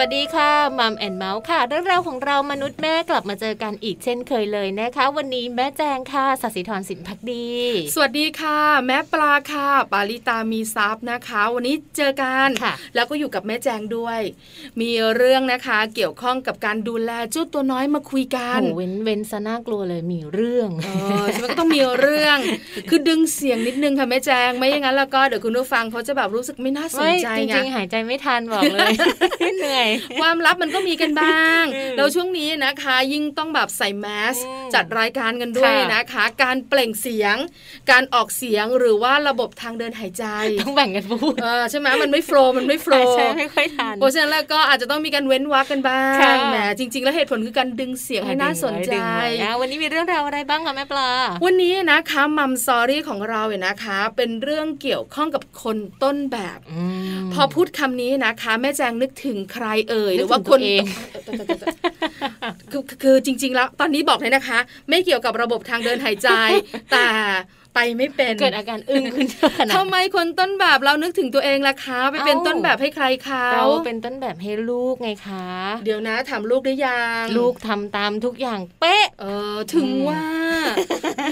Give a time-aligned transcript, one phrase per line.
[0.00, 7.50] สวัสดีค่ะ Mom and Mouth ค่ะ เรื่องราวของเรามนุษย์แม่กลับมาเจอกันอีกเช่นเคยเลยนะคะ วันนี้แม่แจงค่ะสัสิธรสินพักดี
[7.94, 14.20] สวัสดีค่ะ แม่ปลาค่ะ ปาลิตามีซับนะคะ วันนี้เจอกันค่ะแล้วก็อยู่กับแม่แจงด้วย
[14.80, 20.88] มีเรื่องนะคะเกี่ยวข้องกับการดูแลเจ้าตัวน้อยมาคุยกันโอ้เล่นเล่นซะน่ากลัวเลยมีเรื่องอ
[21.22, 22.38] อใช่ไหมก็ต้องมีเรื่อง
[22.88, 28.92] คือดึงเสียงนิดนึงค่ะแม่แจงไม่อย่างนั้นแล้วก็เดี๋ยวคุณผู้ฟังเขาจะแบบรู้สึกไม่น่าสนใจไงจริงๆหายใจไม่ทันบอกเลย
[29.58, 29.89] เหนื่อย
[30.20, 31.64] ความลับมันก็มีกันบ้าง
[31.96, 34.36] แล้วช่วงนี้นะคะ ยิ่งต้องแบบใส่แมส
[34.74, 37.36] จัดรายการกันด้วยนะคะ การเปล่งเสียง
[37.90, 40.24] การออกเสียงหรือว่าระบบทางเดินหายใจ
[40.62, 41.34] ต้องแบ่งกันพูด
[41.70, 46.02] ใช่ไหมมันไม่โฟล์มันไม่โฟล์ใช่ไม่ค่อยทันเพราะฉะนั้นแล้วก็อาจจะต้องมีการเว้นวักกันบ้า
[46.36, 48.92] งแหมจริง ๆ แล้วเหตุผลคือการดึงเสียงให้น่าสนใจ
[49.60, 51.10] วันนี้มีเรื่องราวอะไรบ้างคะแม่ปลา
[51.44, 56.58] วันนี้นะคะมัมซอรี่ของเราเนี่ยนะคะ เป็นเรื่องเกี่ยวข้องกับคนต้นแบบ
[57.34, 60.84] พอพูดคำนี้นะคะ แม่แจงนึกถึงใครเอ่ยหรือว่าคนเอง
[62.70, 66.28] คือคือจริง ๆ แล้วตอนนี้บอกเลยนะคะ ไม่เกี่ยวกับระบบทางเดินหายใจ
[66.92, 67.06] แต่
[67.74, 69.28] ไปไม่เป็นเกิดอาการอึ้งขึ้น
[69.58, 75.48] ขนาดทำไมคนต้นแบบเรานึกถึงตัวเองล่ะคะไปเป็นเอ้าต้นแบบให้ใครเขาเราเป็นต้นแบบให้ลูกไงคะ
[75.84, 80.24] เดี๋ยวนะถามลูกได้ยังลูกทำตามทุกอย่างเป๊ะ เออถึงอืมว่า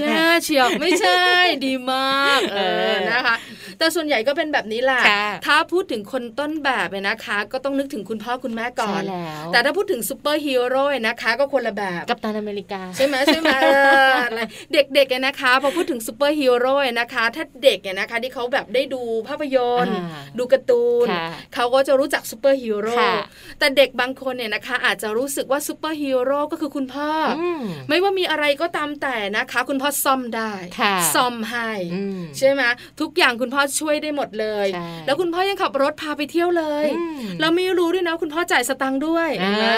[0.00, 1.22] แย่เฉียบไม่ใช่
[1.66, 2.60] ดีมากเอเอ
[2.90, 3.36] ออนะคะ
[3.78, 13.66] แต่ส่วนใหญ่ก็เป็นแบบนี้แหละค่ะถ้าพูดถึงคนต้นแบบเนี่ยนะคะ ก็ต้องนึกถึงคุณพ่อคุณแม่ก่อนใช่แล้วแต่ถ้าพูดถึงซูเปอร์ฮีโร่เนี่ยนะคะ ก็คนละแบบกัปตันอเมริกาใช่ไหมใช่ไหมเอ
[14.08, 14.40] ออะไร
[14.72, 23.14] เด็กๆเนี่ยนะคะพอพูดถึงซูเปอร์ฮีโร่เนี่ยนะคะ ถ้าเด็กเนี่ยนะคะที่เขาแบบได้ดูภาพยนตร์อ่าดูการ์ตูนค่ะเขาก็จะรู้จักซูเปอร์ฮีโร่ค่ะ
[23.58, 32.62] แต่เด็กบางคนเนี่ยนะคะ อาจจะรู้สึกว่าซูเปอร์ฮีโร่ก็คือคุณพ่อออืมไม่ว่ามีอะไรก็ตามแต่นะคะ คุณพ่อซ่อมได้ค่ะซ่อมให้อืมใช่ไหม
[33.00, 39.76] ทุกอย่างคุณพ่อช่วยได้หมดเลยใช่แล้วคุณพ่อยังขับรถพาไปเที่ยวเลยอืมเราไม่รู้ด้วยนะคุณพ่อจ่ายสตังค์ด้วยอ่านะ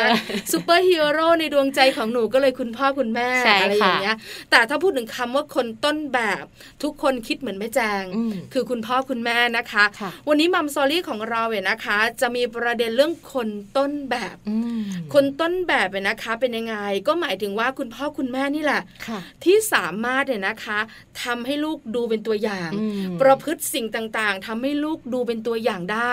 [0.52, 4.16] ซูเปอร์ฮีโร่ในดวงใจของหนูก็เลยคุณพ่อคุณแม่ใช่อะไรอย่างเงี้ยค่ะ
[4.50, 6.39] แต่ถ้าพูดถึงคำว่าคนต้นแบบ
[6.82, 14.82] ทุกคนคิดเหมือนแม่แจงอืมคือคุณพ่อคุณแม่นะคะค่ะวันนี้ Mom Story ของเราเนี่ยนะคะ จะมีประเด็นเรื่องคนต้นแบบอืม
[15.14, 16.76] คนต้นแบบเนี่ยนะคะ เป็นยังไง
[17.06, 20.78] ก็หมายถึงว่าคุณพ่อคุณแม่นี่แหละค่ะที่สามารถเนี่ยนะคะ
[21.24, 22.84] ทำให้ลูกดูเป็นตัวอย่างอื
[23.14, 26.12] มประพฤติสิ่งต่างๆทำให้ลูกดูเป็นตัวอย่างได้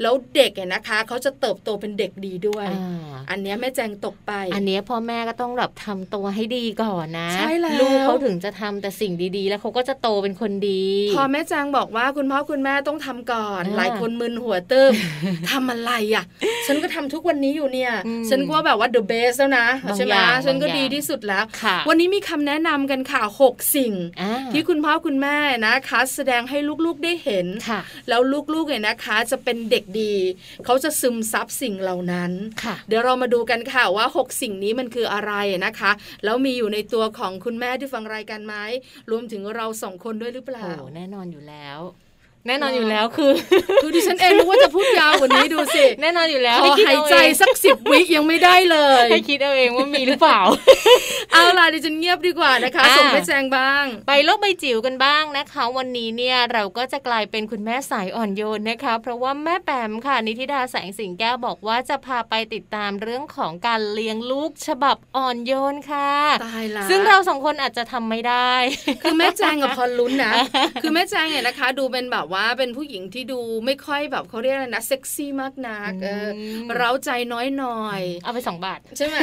[0.00, 10.84] แล้วเด็กเนี่ยนะคะ เขาจะเติบโตเป็นเด็กดีด้วยอ่าอันเนี้ยแม่แจงตกไป อันเนี้ยพ่อแม่ก็ต้องแบบทำตัวให้ดีก่อนนะใช่แล้วลูกเขาถึงจะทำแต่สิ่งดีๆ แล้วเขาก็จะโตเป็นคนดี
[11.16, 14.92] พอแม่แจงบอกว่าคุณพ่อคุณแม่ต้องทำก่อนอ่าหลายคนมึนหัวเติม
[15.50, 16.24] ทำอะไรอะ
[16.66, 25.36] ฉันก็ทำทุกวันนี้อยู่เนี่ยอืมฉันก็ว่าแบบว่า the best แล้วนะบางใช่ไหมอย่างฉันก็บางอย่างดีที่สุดแล้วค่ะวันนี้มีคำแนะนำกันค่ะหกสิ่งอ่าที่คุณพ่อคุณแม่
[25.66, 28.20] นะคะ แสดงให้ลูกๆได้เห็นค่ะแล้ว
[28.54, 30.14] ลูกๆเนี่ยนะคะ จะเป็นเด็กดี
[30.64, 32.30] เขาจะซึมซับสิ่งเหล่านั้น
[32.62, 35.32] ค่ะเดี๋ยวเรามาดูกันค่ะว่า 6 สิ่งนี้มันคืออะไร
[35.66, 35.90] นะคะ
[36.24, 38.54] แล้วมีอยู่ในตัวของคุณแม่ที่ฟังรายการไหม
[39.10, 41.80] รวมถึงเราสองคนด้วยหรือเปล่าโอ้แน่นอนอยู่แล้ว
[42.48, 43.32] แน่นอนอยู่แล้วคือ
[43.82, 50.40] คือดิฉันเองนึกว่าจะพูดยาวกว่านี้ดูสิ แน่นอนอยู่แล้วขอให้คิดหายเอใจเองสักสิบวิยังไม่ได้เลย ให้คิดเอาเองว่ามีหรือเปล่า
[51.32, 66.12] เอาล่ะดิฉันเงียบดีกว่านะคะอ่าส่งไปแจงบ้าง ไปโลกใบจิ๋วกันบ้างนะคะ วันนี้เนี่ยเราก็จะกลายเป็นคุณแม่สายอ่อนโยนนะคะ เพราะว่าแม่แปมค่ะนิธิดาแสงสิงแก้วบอกว่าจะพาไปติดตามเรื่องของการเลี้ยงลูกฉบับอ่อนโยนค่ะ
[66.46, 68.52] ตายละซึ่งเราสองคนอาจจะทำไม่ได้
[69.02, 70.32] คือแม่แจงกับพอลุ้นนะ
[70.82, 79.16] คือแม่แจงเนี่ยนะคะ ดูเป็นแบบว่าเป็นผู้หญิงที่ดูไม่ค่อยแบบเขาเรียกอะไรนะเซ็กซี่มากนักเอออืมเร้าใจน้อยหน่อย เอาไปสองบาทใช่ไหม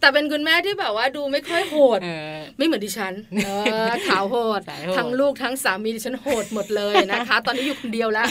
[0.00, 3.14] แต่เป็นคุณแม่ที่แบบว่าดูไม่ค่อยโหดเออไม่เหมือนดิฉัน
[3.44, 3.48] เอ
[3.88, 8.28] อขาวโหดสายโหด ทั้งลูกทั้งสามีดิฉันโหดหมดเลยนะคะ ตอนนี้อยู่คนเดียวแล้ว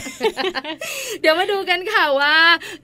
[1.21, 2.35] เดี๋ยวมาดูกันค่ะว่า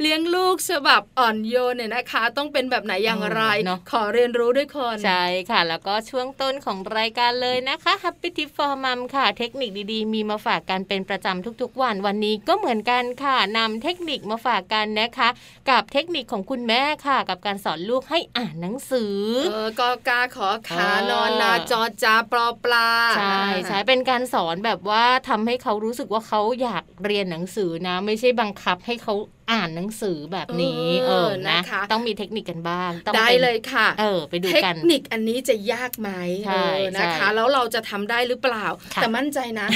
[0.02, 15.30] เลี้ยงลูกฉบับอ่อนโยนเนี่ยนะคะ ต้องเป็นแบบไหนอย่างไรเนอะขอเรียนรู้ด้วยคนใช่ค่ะ แล้วก็ช่วงต้นของรายการเลยนะคะ Happy Tip for Mom ค่ะ เทคนิคดีๆ มีมาฝากกันเป็นประจำทุกๆวันวันนี้ก็เหมือนกันค่ะนำเทคนิคมาฝากกันนะคะ
[15.69, 19.18] กับเทคนิคของคุณแม่ค่ะ กับการสอนลูกให้อ่านหนังสือ
[19.51, 29.13] เออกอกาขอขาเออนอนนาจอจาปลอปลาใช่ใช่เป็นการสอนแบบว่าทำให้เขารู้สึกว่าเขาอยากเรียนหนังสือนะ ไม่ใช่บังคับให้เขา
[29.51, 31.59] อ่านหนังสือแบบนี้เออนะ
[31.92, 36.09] ต้องมีเทคนิคกันบ้างต้องได้ป็นเลยค่ะเออไปดูเทคกันนิคอันนี้จะยากไหม
[36.45, 38.65] ใช่เออนะคะใช่แล้วเราจะทำได้หรือเปล่า
[38.95, 39.68] ค่ะแต่มั่นใจนะ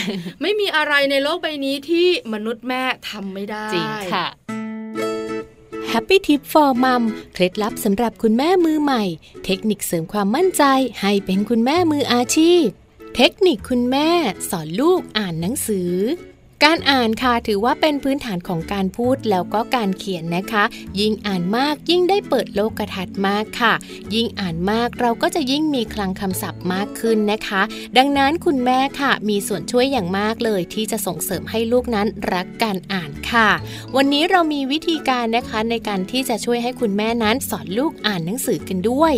[0.42, 4.28] ไม่มีอะไรในโลกใบนี้ที่มนุษย์แม่ทำไม่ได้จริงค่ะ
[5.92, 9.04] Happy Tip for Mom เคล็ดลับสำหรับคุณแม่มือใหม่
[9.46, 10.64] เทคนิคเสริมความมั่นใจ
[11.02, 12.66] ให้เป็นคุณแม่มืออาชีพ
[13.16, 14.10] เทคนิคคุณแม่
[14.50, 15.92] สอนลูกอ่านหนังสือ
[16.66, 20.64] การอ่านค่ะถือว่าเป็นพื้นฐานของการพูดแล้วก็การเขียนนะคะ
[21.00, 23.74] ยิ่งอ่านมากยิ่งได้เปิดโลกทัดมากค่ะ
[24.16, 27.62] ยิ่งอ่านมากเราก็จะยิ่งมีคลังคำศัพท์มากขึ้นนะคะ
[27.98, 33.50] ดังนั้นคุณแม่ค่ะ มีส่วนช่วยอย่างมากเลยที่จะส่งเสริมให้ลูกนั้นรักการอ่านค่ะ
[33.96, 39.16] วันนี้เรามีวิธีการนะคะในการที่จะช่วยให้คุณแม่นั้นสอนลูกอ่านหนังสือกันด้วย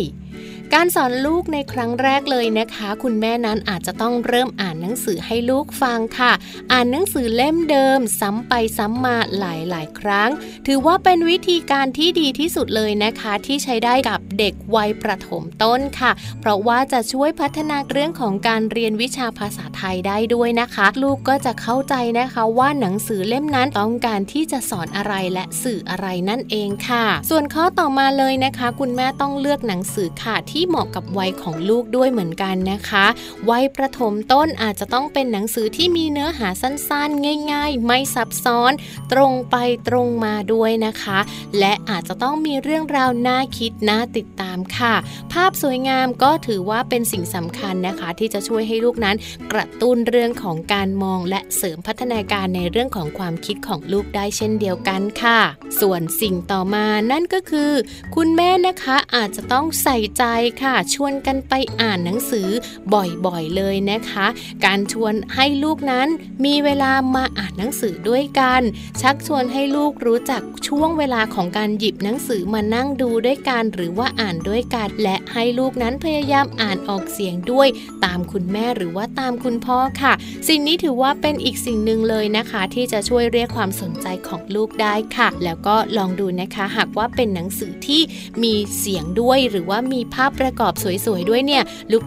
[0.76, 6.32] การสอนลูกในครั้งแรกเลยนะคะ คุณแม่นั้นอาจจะต้องเริ่มอ่านหนังสือให้ลูกฟังค่ะ
[6.72, 10.30] อ่านหนังสือเล่มเดิม ซ้ำไปซ้ำมาหลายๆ ครั้ง
[10.66, 33.06] ถือว่าเป็นวิธีการที่ดีที่สุดเลยนะคะ ที่ใช้ได้กับเด็กวัยประถมต้นค่ะ เพราะว่าจะช่วยพัฒนาเรื่องของการเรียนวิชาภาษาไทยได้ด้วยนะคะ ลูกก็จะเข้าใจนะคะว่าหนังสือเล่มนั้นต้องการที่จะสอนอะไรและสื่ออะไรนั่นเองค่ะ ส่วนข้อต่อมาเลยนะคะ คุณแม่ต้องเลือกหนังสือค่ะที่ที่เหมาะกับวัยของลูกด้วยเหมือนกันนะคะ
[33.50, 38.72] วัยประถมต้นอาจจะต้องเป็นหนังสือที่มีเนื้อหาสั้นๆ ง่าย ๆ ไม่ซับซ้อน
[39.12, 39.56] ตรงไป
[39.88, 41.18] ตรงมาด้วยนะคะ
[41.58, 44.94] และอาจจะต้องมีเรื่องราวน่าคิดน่าติดตามค่ะ
[45.32, 49.16] ภาพสวยงามก็ถือว่าเป็นสิ่งสำคัญนะคะ ที่จะช่วยให้ลูกนั้น
[49.52, 55.40] กระตุ้นเรื่องของการมอง และเสริมพัฒนาการในเรื่องของความคิดของลูกได้เช่นเดียวกันค่ะ
[55.80, 57.72] ส่วนสิ่งต่อมานั่นก็คือ
[58.14, 60.24] คุณแม่นะคะอาจจะต้องใส่ใจ
[60.62, 62.48] ค่ะ ชวนกันไปอ่านหนังสือ
[62.94, 64.26] บ่อยๆเลยนะคะ
[64.64, 66.08] การชวนให้ลูกนั้น
[66.44, 68.60] มีเวลามาอ่านหนังสือด้วยกัน
[69.00, 77.68] ชักชวนให้ลูกรู้จักช่วงเวลาของการหยิบหนังสือมานั่งดูด้วยกันหรือว่าอ่านด้วยกัน และให้ลูกนั้นพยายามอ่านออกเสียงด้วย
[78.04, 80.12] ตามคุณแม่หรือว่าตามคุณพ่อค่ะ
[80.48, 88.02] สิ่งนี้ถือว่าเป็นอีกสิ่งหนึ่งเลยนะคะ ที่จะช่วยเรียกความสนใจของลูกได้ค่ะ แล้วก็ลองดูนะคะ หากว่าเป็นหนังสือที่
[88.42, 90.72] มีเสียงด้วยหรือว่ามีภาพประกอบ
[91.04, 91.62] สวยๆด้วยเนี่ย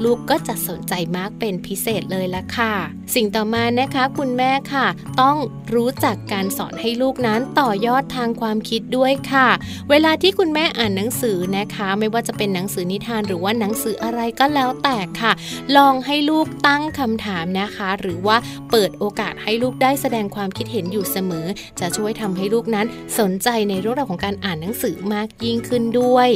[0.06, 2.74] ลูกๆก็จะสนใจมากเป็นพิเศษเลยละค่ะ
[3.16, 4.88] สิ่งต่อมานะคะ คุณแม่ค่ะ
[5.22, 5.38] ต้อง
[5.74, 9.48] รู้จักการสอนให้ลูกนั้นต่อยอดทางความคิดด้วยค่ะ
[9.90, 15.32] เวลาที่คุณแม่อ่านหนังสือนะคะ ไม่ว่าจะเป็นหนังสือนิทานหรือว่าหนังสืออะไรก็แล้วแต่ค่ะ
[15.78, 18.38] ลองให้ลูกตั้งคำถามนะคะ หรือว่า
[18.72, 21.48] เปิดโอกาสให้ลูกได้แสดงความคิดเห็นอยู่เสมอ
[21.80, 22.86] จะช่วยทำให้ลูกนั้น
[23.20, 26.30] สนใจในเรื่องราวของการอ่านหนังสือมากยิ่งขึ้นด้วย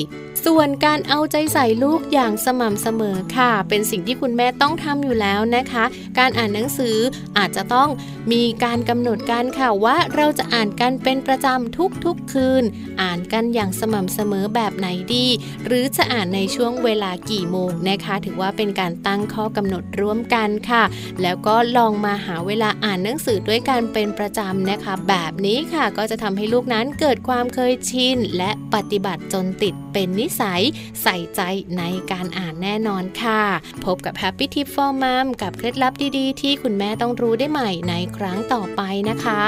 [0.45, 5.85] ส่วนการเอาใจใส่ลูกอย่างสม่ำเสมอค่ะ เป็นสิ่งที่คุณแม่ต้องทำอยู่แล้วนะคะ
[6.19, 6.97] การอ่านหนังสือ
[7.37, 7.89] อาจจะต้อง
[8.31, 12.63] มีการกำหนดการค่ะว่าเราจะอ่านกันเป็นประจำทุกๆคืน
[13.01, 15.25] อ่านกันอย่างสม่ำเสมอแบบไหนดี
[15.65, 20.83] หรือจะอ่านในช่วงเวลากี่โมงนะคะ ถือว่าเป็นการตั้งข้อกำหนดร่วมกันค่ะ
[21.21, 30.61] แล้วก็ลองมาหาเวลาอ่านหนังสือด้วยกันเป็นประจำนะคะ แบบนี้ค่ะก็จะทำให้ลูกนั้นเกิดความเคยชินและปฏิบัติจนติดเป็นนิสัย
[31.03, 31.41] ใส่ใจ
[31.77, 33.43] ในการอ่านแน่นอนค่ะ
[33.85, 39.43] พบกับ Happy Tip for Mom กับเคล็ดลับดีๆ ที่คุณแม่ต้องรู้ได้ใหม่ในครั้งต่อไปนะคะ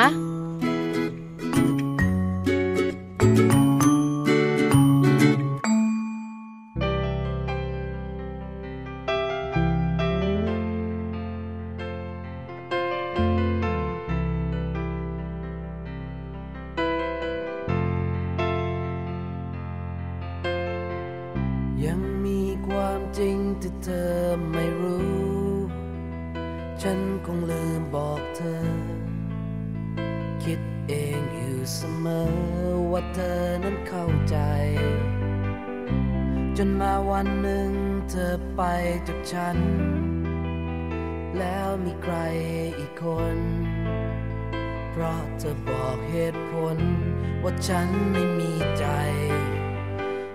[47.68, 48.86] ฉันไม่มีใจ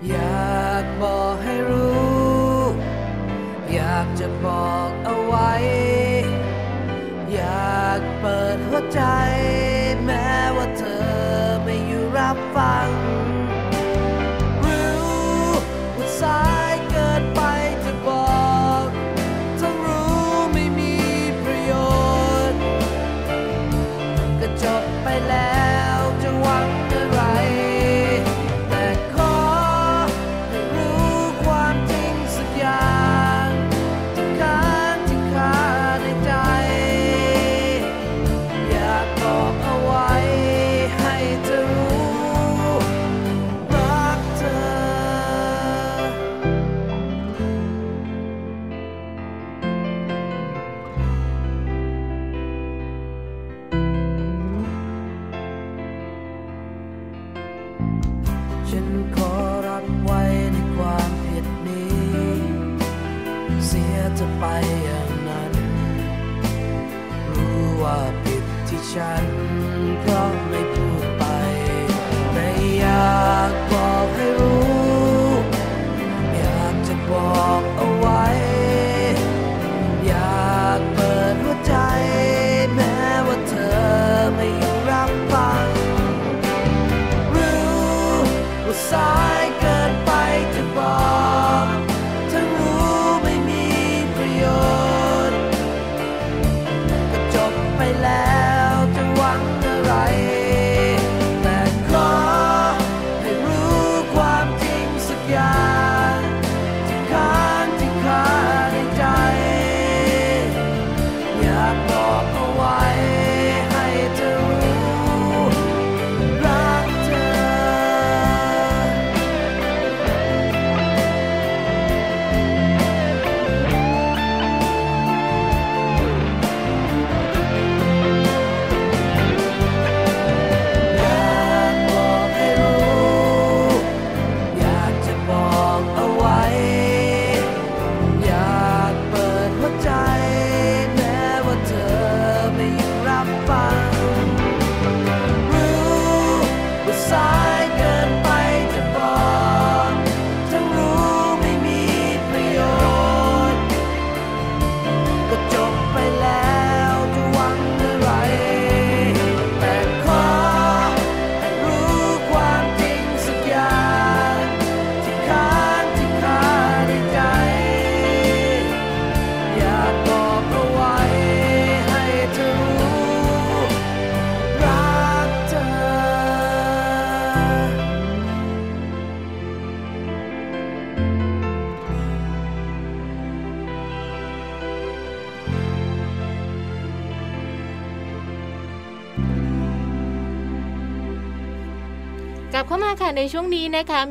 [0.09, 2.57] อยากบอกให้รู้
[3.73, 5.53] อยากจะบอกเอาไว้
[7.33, 9.03] อยากเปิดหัวใจ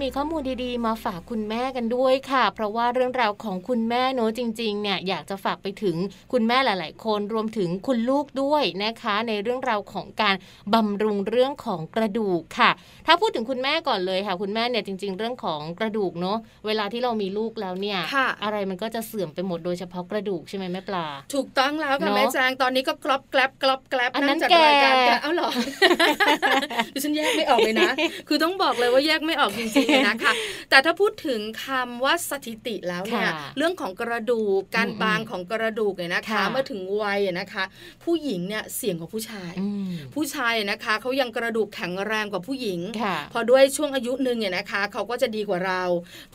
[0.04, 5.96] มีข้อมูลดีๆ มาฝากคุณแม่กันด้วยค่ะ เพราะว่าเรื่องราวของคุณแม่เนอะจริงๆเนี่ยอยากจะฝากไปถึง
[6.34, 10.36] คุณแม่หลาย ๆ คนรวมถึงคุณลูกด้วยนะคะ ในเรื่องราวของการ
[10.74, 12.72] บำรุงเรื่องของกระดูกค่ะ
[13.08, 25.50] ถ้าพูดถึงคุณแม่ก่อนเลยค่ะ คุณแม่เนี่ยจริง ๆ เรื่องของกระดูกเนอะเวลาที่เรามีลูกแล้วเนี่ยค่ะอะไรมันก็จะเสื่อมไปหมดโดยเฉพาะกระดูกใช่ไหมแม่ปลา ถูกต้องแล้วค่ะเนอะแม่แจงตอนนี้ก็กรอบแกลบกรอบแกลบอันนั้นจากแกรายการแกเอ้าเหรอ
[26.94, 27.90] ดิฉันแยกไม่ออกเลยนะ
[28.28, 30.34] คือต้องบอกเลยว่าแยกไม่ออกจริงๆเลยนะคะ
[30.70, 37.64] แต่ถ้าพูดถึงคำว่าสถิติแล้วเนี่ยค่ะเรื่องของกระดูกการอืมบางของกระดูกเนี่ยนะคะค่ะเมื่อถึงวัยอะนะคะ
[38.04, 45.84] ผู้หญิงเนี่ยเสี่ยงกว่าผู้ชายอืมผู้ชายนะคะเขายังกระดูกแข็งแรงกว่าผู้หญิงค่ะพอด้วยช่วงอายุหนึ่งเนี่ยนะคะเขาก็จะดีกว่าเรา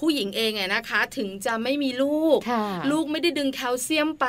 [0.01, 4.27] ผู้หญิงเองเนี่ยนะคะถึงจะไม่มีลูกค่ะลูกไม่ได้ดึงแคลเซียมไป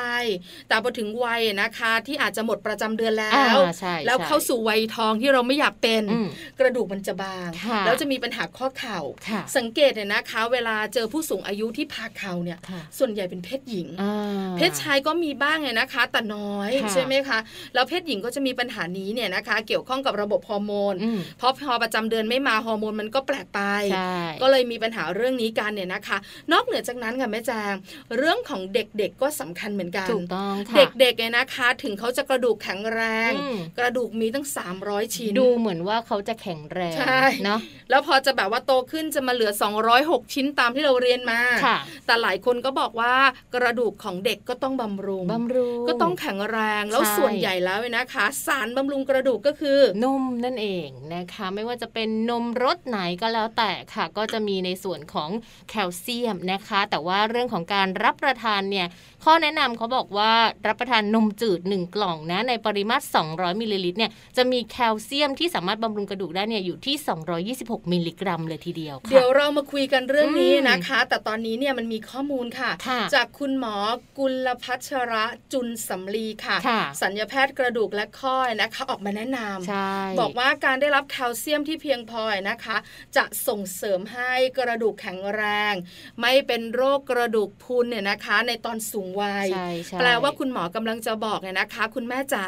[0.68, 6.28] แต่พอถึงวัยนะคะที่อาจจะหมดประจำเดือนแล้อ่าวใช่แล้วใช่เข้าสู่วัยทองที่เราไม่อยากเป็นอืม
[6.60, 17.38] กระดูกมันจะบางค่ะแล้วจะมีปัญหาข้อเข่าค่ะสังเกตเนี่ยนะคะ เวลาเจอผู้สูงอายุที่พาเข่าเนี่ยค่ะส่วนใหญ่เป็นเพศหญิงอ่าเพศชายก็มีบ้างไงนะคะ แต่น้อยค่ะใช่ไหมคะ
[17.74, 23.60] แล้วเพศหญิงก็จะมีปัญหานี้เนี่ยนะคะ เกี่ยวข้องกับระบบฮอร์โมนอืมเพราะพอประจำเดือนไม่มาฮอร์โมนมันก็แปลกไป
[23.92, 26.18] ใช่ก็เลยมีปัญหาเรื่องนี้กันเนี่ยนะคะ
[26.52, 27.74] นอกเหนือจากนั้นค่ะแม่แจง
[28.16, 34.46] เรื่องของเด็กๆก็สำคัญเหมือนกันถูกต้องค่ะเด็กๆเนี่ยนะคะ ถึงเขาจะกระดูกแข็งแรงอืมกระดูกมีตั้ง
[34.80, 37.60] 300 ชิ้นดูเหมือนว่าเขาจะแข็งแรงใช่เนาะ
[37.90, 39.52] แล้วพอจะแบบว่าโตขึ้นจะมาเหลือ
[39.92, 43.14] 206 ชิ้นตามที่เราเรียนมาค่ะแต่หลายคนก็บอกว่า
[43.54, 55.30] กระดูกของเด็กก็ต้องบำรุงบำรุงก็ต้องแข็งแรงแล้วใช่ส่วนใหญ่แล้วเนี่ยนะคะ สารบำรุงกระดูกก็คือนมนั่นเองนะคะ ไม่ว่าจะเป็นนมรสไหนก็แล้วแต่ค่ะ ก็จะมีในส่วนของ
[55.70, 58.86] แคลเซียมนะคะ แต่ว่าเรื่องของการรับประทานเนี่ย
[59.24, 60.32] ข้อแนะนำเขาบอกว่า
[60.66, 66.96] รับประทานนมจืด 1 กล่องนะ ในปริมาตร 200 มิลลิลิตรเนี่ยจะมีแคลเซียมที่สามารถบำรุงกระดูกได้เนี่ยอยู่ที่
[67.58, 73.76] 226 มิลลิกรัมเลยทีเดียวค่ะเดี๋ยวเรามาคุยกันเรื่องนี้อืมนะคะ แต่ตอนนี้เนี่ยมันมีข้อมูลค่ะค่ะจากคุณหมอ
[74.18, 82.76] กุลพัชระจุนสำลีค่ะค่ะ สัญญาแพทย์กระดูกและข้อนะคะออกมาแนะนำใช่บอกว่าการได้รับแคลเซียมที่เพียงพอนะคะ
[83.16, 85.74] จะส่งเสริมให้กระดูกแข็งแรง
[86.20, 92.46] ไม่เป็นโรคกระดูกพรุนเนี่ยนะคะ ในตอนสูงวัยใช่ใช่แปลว่าคุณหมอกำลังจะบอกเนี่ยนะคะ คุณแม่จ๋า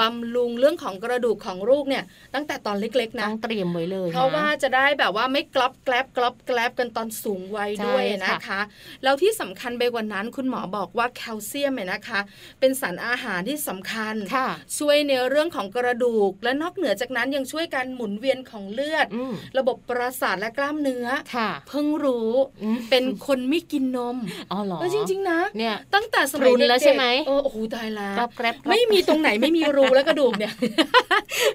[0.00, 8.60] บำรุงเรื่องของกระดูกของลูกเนี่ย ตั้งแต่ตอนเล็กๆต้นะองเตรียมไว้เลย เพราะนว่าจะได้แบบว่าไม่กรอบแกลบกรอบแกลบกันตอนสูงวัยใช่ด้วยค่ะนะคะ
[9.02, 12.20] แล้วที่สำคัญไปกว่านั้น คุณหมอบอกว่าแคลเซียมเนี่ยนะคะ
[12.60, 24.16] เป็นสารอาหารที่สำคัญค่ะช่วยในเรื่องของกระดูก และนอกเหนือจากนั้นยังช่วยการหมุนเวียนของเลือดอืมระบบประสาทและกล้ามเนื้อค่ะเพิ่งรู้อืมเป็นคนไม่กินนม
[24.52, 30.52] อ๋อเหรอเออจริง ๆ นะเนี่ยตั้งแต่สมัยพรุนเด็กๆแล้วใช่ไหมเออโอ้โหตายแล้กรวอบแกรบกรอบไม่มีตรงไหนไม่มีรูและกระดูกเนี่ย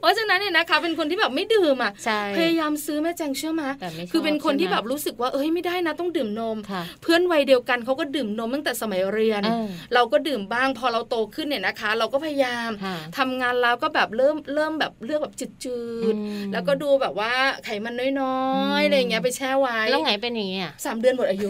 [0.02, 15.73] เพราะฉะนั้นเนี่ยนะคะ เป็นคนที่แบบไม่ดื่มอะใช่พยายามซื้อแม่แจงเชื่อมาแต่ไม่ชอบคือเป็นคนที่ใช่ไหมแบบรู้สึกว่าเอ้ยไม่ได้นะต้องดื่มนมค่ะเพื่อนวัยเดียวกันเขาก็ดื่มนมตั้งแต่สมัยเรียนเออเราก็ดื่มบ้างพอเราโตขึ้นเนี่ยนะคะ เราก็พยายามค่ะทำงานแล้วก็แบบเริ่มเริ่มแบบเลือกแบบจืดอื
[16.47, 17.32] มๆแล้วก็ดูแบบว่า
[17.65, 18.12] ไขมันน้อย
[18.56, 21.50] อืมๆอะไรอย่างเงี้ยไปแช่ไว้แล้วไงเป็นอย่างเงี้ยสามเดือนหมดอายุ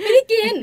[0.00, 0.54] ไม่ได้กิน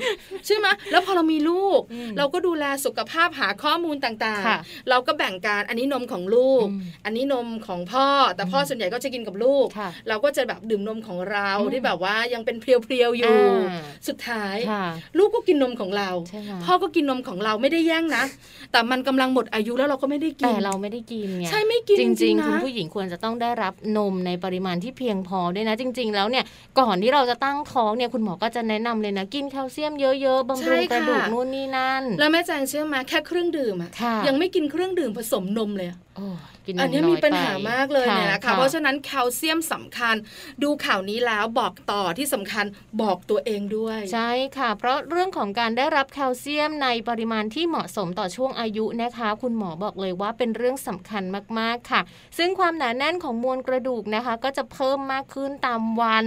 [0.49, 13.38] ใช่ไหมแล้วพอเรามีลูกอืมเราก็ดูแลสุขภาพหาข้อมูลต่างค่ะๆเราก็แบ่งการอันนี้นมของลูกอืมอันนี้นมของพ่อ แต่พ่ออมส่วนใหญ่ก็จะกินกับลูกค่ะเราก็จะแบบดื่มนมของเราอืมที่แบบว่ายังเป็นเพียวๆอยู่
[13.69, 14.85] อ่าสุดท้ายค่ะ
[15.17, 18.23] ลูกก็กินนมของเราใช่ไหมพ่อก็กินนมของเราไม่ได้แย่งนะ
[18.71, 26.45] แต่มันกำลังหมดอายุแล้วเราก็ไม่ได้กิแต่นเราไม่ได้กินไงใช่ไม่กินจจริริงงๆๆคุณนะผู้หญิงควรจะต้องได้รับนมในปริมาณที่เพียงพอด้วยนะ จริง ๆ แล้วเนี่ย
[26.79, 36.28] ก่อนที่เราจะตั้งท้องเนี่ยคุณหมอก็จะแนะนำเลยนะกินแคลเซียมเยอะๆบำรุงกระดูกนู่นนี่นั่น แล้วแม่แจงเชื่อไหมแค่เครื่องดื่มอะค่ะยังไม่กินเครื่องดื่มผสมนมเลยอะโอ้
[36.65, 40.15] กินนอันมนี้น้มีอยปัญไปหามากเลยเนี่ยนะคะค่เพราะฉะนั้นแคลเซียมสำคัญ
[40.63, 42.65] ดูข่าวนี้แล้วบอกต่อที่สำคัญ
[43.02, 51.23] บอกตัวเองด้วย ใช่ค่ะ เพราะเรื่องของการได้รับแคลเซียมในปริมาณที่เหมาะสมต่อช่วงอายุนะคะ คุณหมอบอกเลยว่าเป็นเรื่องสำคัญ
[51.60, 52.02] มากๆค่ะ
[52.38, 56.25] ซึ่งความหนาแน่นของมวลกระดูกนะคะ ก็จะเพิ่มมากขึ้นตามวัน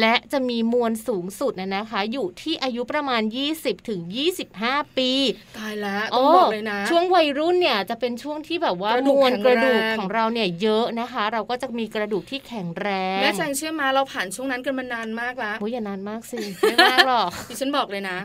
[0.00, 3.22] และจะมีมวลสูงสุดนะนะคะ อยู่ที่อายุประมาณ
[3.54, 4.00] 20ถึง
[4.48, 5.10] 25 ปี
[5.58, 18.16] ตายแล้วต้องบอกเลยนะ ช่วงวัยรุ่นเนี่ยจะเป็นช่วงที่แบบว่ากระดูมกวลกระดูกแข็งแรงของเราเนี่ยเยอะนะคะ เราก็จะมีกระดูกที่แข็งแรงแม่แจงเชื่อมาเราผ่านช่วงนั้นกันมานานมากแล้วโอ้ยอย่านานมากสิไม่มากหรอกดิฉันบอกเลยนะ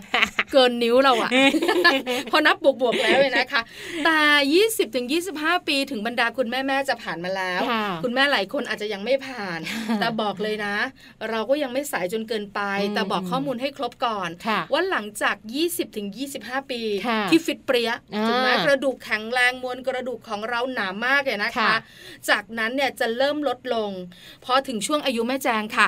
[0.51, 1.29] เกินนิ้วเราอะ
[2.31, 3.61] พอนับบวกบวกๆแล้วเลยนะคะ
[4.05, 4.19] แต่
[4.59, 5.05] 20ถึง
[5.37, 9.59] 25 ปีถึงบรรดาคุณแม่แม่ๆจะผ่านมาแล้วค่ะคุณแม่หลายคนอาจจะยังไม่ผ่าน
[9.99, 10.75] แต่บอกเลยนะ
[11.29, 15.35] เราก็ก็ยังไม่สายจนเกินไปอืมแต่บอกข้อมูลให้ครบก่อนค่ะว่าหลังจาก
[15.65, 16.07] 20ถึง
[16.39, 21.75] 25ปีค่ะที่ฟิตเปรี้ยอ่าถูกไหมกระดูกแข็งแรงมวลกระดูกของเราหนามากเลยนะคะค่ะ
[22.29, 23.91] จากนั้นเนี่ยจะเริ่มลดลง
[24.45, 25.87] พอถึงช่วงอายุแม่แจงค่ะ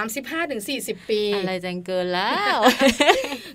[0.00, 2.56] 35ถึง40 ปี อะไรจังเกินแล้ว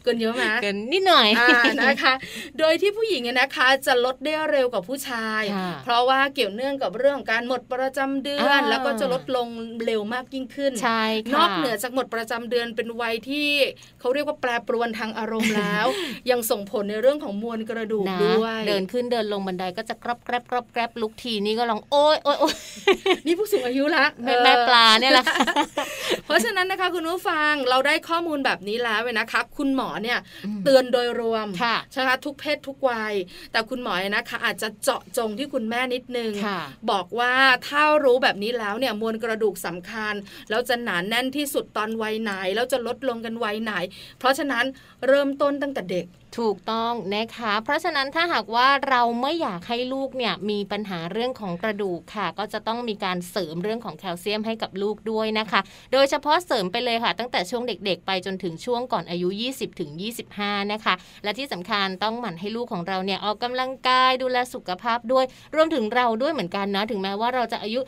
[0.03, 2.13] เกินเยอะไหมเกินนิดหน่อยอ่านะคะ
[2.59, 9.47] โดยที่ผู้หญิงเนี่ยนะคะจะลดได้เร็วกว่าผู้ชายค่ะเพราะว่าเกี่ยวเนื่องกับเรื่องของการหมดประจำเดือนอ่าแล้วก็จะลดลง
[9.85, 13.49] เร็วมากยิ่งขึ้นใช่ค่ะนอกเหนือจากหมดประจำเดือนเป็นวัยที่
[13.99, 15.87] เขาเรียกว่าแปรปรวนทางอารมณ์แล้ว
[16.31, 22.55] ยังส่งผลในเรื่องของมวลกระดูกนะด้วยเดินขึ้นเดินลงบันไดก็จะกรอบแกรบกรอบแกรบลุกทีนี่ก็ลองโอ๊ยโอ๊ยโอ๊ย
[23.25, 25.25] นี่ผู้สูงอายุละแม่แม่ปลาเนี่ยแหละ
[26.25, 33.13] เพราะฉะนั้นนะคะคุณผู้ฟังเราได้ข้อมูลแบบนี้แล้วเว้ยนะคะ คุณหมอเนี่ยอืมเตือนโดยรวมค่ะใช่ไหมคะทุกเพศทุกวัย
[33.51, 37.33] แต่คุณหมอเนี่ยนะคะอาจจะเจาะจงที่คุณแม่นิดนึงค่ะบอกว่า
[37.67, 40.13] ถ้ารู้แบบนี้แล้วเนี่ยมวลกระดูกสำคัญ
[40.49, 43.73] แล้วจะหนานแน่นที่สุดตอนวัยไหน แล้วจะลดลงกันวัยไหน
[44.19, 44.65] เพราะฉะนั้น
[45.07, 46.07] เริ่มต้นตั้งแต่เด็ก
[46.39, 55.61] ถูกต้องนะคะ เพราะฉะนั้นถ้าหากว่าเราไม่อยากให้ลูกเนี่ยมีปัญหาเรื่องของกระดูกค่ะ ก็จะต้องมีการเสริมเรื่องของแคลเซียมให้กับลูกด้วยนะคะ
[55.93, 59.91] โดยเฉพาะเสริมไปเลยค่ะ ตั้งแต่ช่วงเด็ก ๆ ไปจนถึงช่วงก่อนอายุ 20ถึง
[60.31, 67.79] 25 นะคะ และที่สำคัญต้องหมั่นให้ลูกของเราเนี่ยออกกำลังกายดูแลสุขภาพด้วย รวมถึงเราด้วยเหมือนกันนะถึงแม้ว่าเราจะอายุ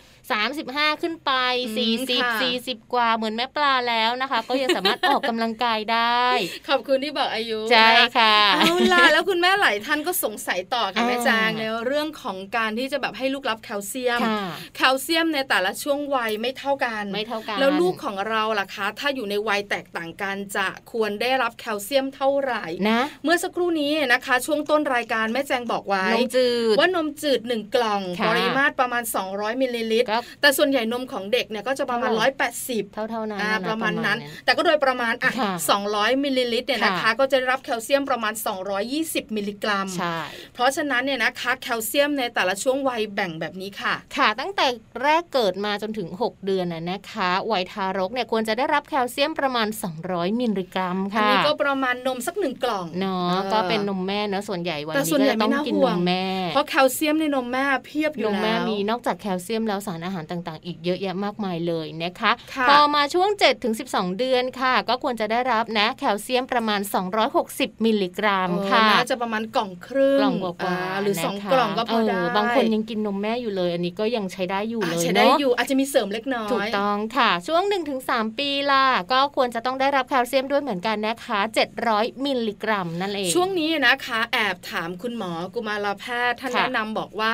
[0.47, 1.31] 35 ขึ้นไป
[1.77, 6.23] อืมค่ะ40 40 กว่าเหมือนแม่ปลาแล้วนะคะ ก็ยังสามารถออกกำลังกายได้
[6.69, 14.41] ขอบคุณที่บอกอายุใช่นค่ะเอาล่ะแล้วคุณแม่หลายท่านก็สงสัยต่อค่ะอ่าแม่จางในเรื่องของการที่จะแบบให้ลูกรับแคลเซียมค่ะ
[14.75, 32.27] แคลเซียมในแต่ละช่วงวัยไม่เท่ากันไม่เท่ากัน แล้วลูกของเราล่ะคะ ถ้าอยู่ในวัยแตกต่างกันจะควรได้รับแคลเซียมเท่าไหร่นะเมื่อสักครู่นี้นะคะ ช่วงต้นรายการแม่แจงบอกไว้นมจืดว่านมจืด 1 กล่องค่ะปริมาตรประมาณ 200มิลลิลิตรก็แต่ส่วนใหญ่นมของเด็กเนี่ยก็จะประมาณเท่าไหร่
[32.69, 35.51] 180 เท่าเท่าๆนั้นอ่านประมาณนั้นเยแต่ก็โดยประมาณอะค่ะ
[35.87, 38.33] 200มิลลิลิตรเนี่ยนะคะค่ะก็จะได้รับแคลเซียมประมาณ
[38.85, 40.17] 220 มิลลิกรัมใช่
[40.53, 44.65] เพราะฉะนั้นเนี่ยนะคะแคลเซียมในแต่ละช่วงวัยแบ่งแบบนี้ค่ะ ค่ะ ตั้งแต่
[45.03, 49.67] แรกเกิดมาจนถึง 6 เดือนน่ะนะคะวัยทารกเนี่ยควรจะได้รับแคลเซียมประมาณ
[50.03, 66.81] 200 มิลลิกรัมอันค่ะนี้ก็ประมาณนมสักหนึ่งกล่องเนาะออก็เป็นนมแม่เนอะส่วนใหญ่วันแต่นี้ส่วนก็ใหญ่จะต้องไม่น่ากินห่วนงมแม่ เพราะแคลเซียมในนมแม่เพียบอนยู่มแล้วแม่มีนอกจากแคลเซียมแล้วสารอาหารต่างๆ อีกเยอะแยะมากมายเลยนะคะค่ะพอมาช่วง7ถึง12 เดือนค่ะ ก็ควรจะได้รับนะแคลเซียมประมาณ
[67.31, 77.63] 260 มิลลิกรัมเออค่ะน่าจะประมาณกล่องครึ่งกล่องกว่าาๆหรือสองนะคะกล่องก็พอได้บางคนยังกินนมแม่อยู่เลย อันนี้ก็ยังใช้ได้อยู่อะเลยใช้ได้เนาะอยู่อาจจะมีเสริมเล็กน้อยถูกต้องค่ะ ช่วง
[78.01, 81.39] 1-3 ปีล่ะก็ควรจะต้องได้รับแคลเซียมด้วยเหมือนกันนะคะ
[81.81, 87.33] 700 มิลลิกรัมนั่นเองช่วงนี้นะคะแอบถามคุณหมอกุมารแพทย์ท่านค่ะแนะนำบอกว่า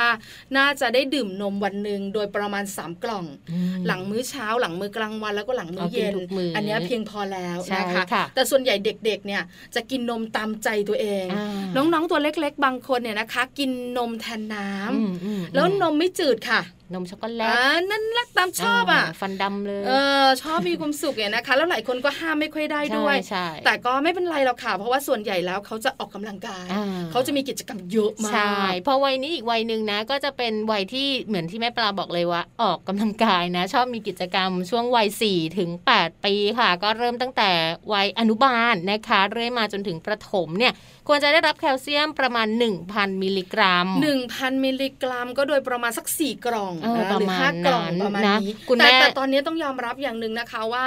[0.58, 9.42] น่าจะได้ดื่มนมวันหนึ่งโดยประมาณ 3 กล่องอืมหลังมื้อเช้าหลังมื้อกลางวันแล้วก็หลังมื้อเอากินเย็นทุกมื้ออันเนี้ยเพียงพอแล้วใช่นะคะค่ะแต่ส่วนใหญ่เด็กๆเนี่ย
[9.76, 16.62] จะกินนมตามใจตัวเองอ่าน้องๆตัวเล็กๆ บางคนเนี่ยนะคะ กินนมแทนน้ำอืมอืมแล้วนมไม่จืดค่ะ
[16.94, 19.92] นมช็อกโกแลอ่าตนั่นแหละตามชอบอะฟันดำเลยเอ
[20.24, 35.70] อชอบมีความสุขเนี่ยนะคะ แล้วหลายคนก็ห้ามไม่ค่อยได้ด้วยใช่แต่ก็ไม่เป็นไรหรอกค่ะ เพราะว่าส่วนใหญ่แล้วเขาจะออกกำลังกายอ่าเขาจะมีกิจกรรมเยอะมากใช่เพอวัยนี้อีกวัยหนึ่งนะ ก็จะเป็นวัยที่เหมือนที่แม่ปลาบอกเลยว่า ออกกำลังกายนะ ชอบมีกิจกรรมช่วงวัย4ถึง
[36.00, 37.50] 8ปีค่ะ ก็เริ่มตั้งแต่
[37.94, 40.74] วัยอนุบาลนะคะ เรื่อยมาจนถึงประถมเนี่ย
[41.08, 42.48] ควรจะได้รับแคลเซียมประมาณ
[42.84, 50.86] 1,000 มิลลิกรัมหนึ่งพันมิลลิกรัม ก็โดยประมาณสักสี่กล่องเออนะประหรือมาณห้ากล่องนั้นประมาณนะนี้คุณแต่แม่แต่ตอนนี้ต้องยอมรับอย่างหนึ่งนะคะว่า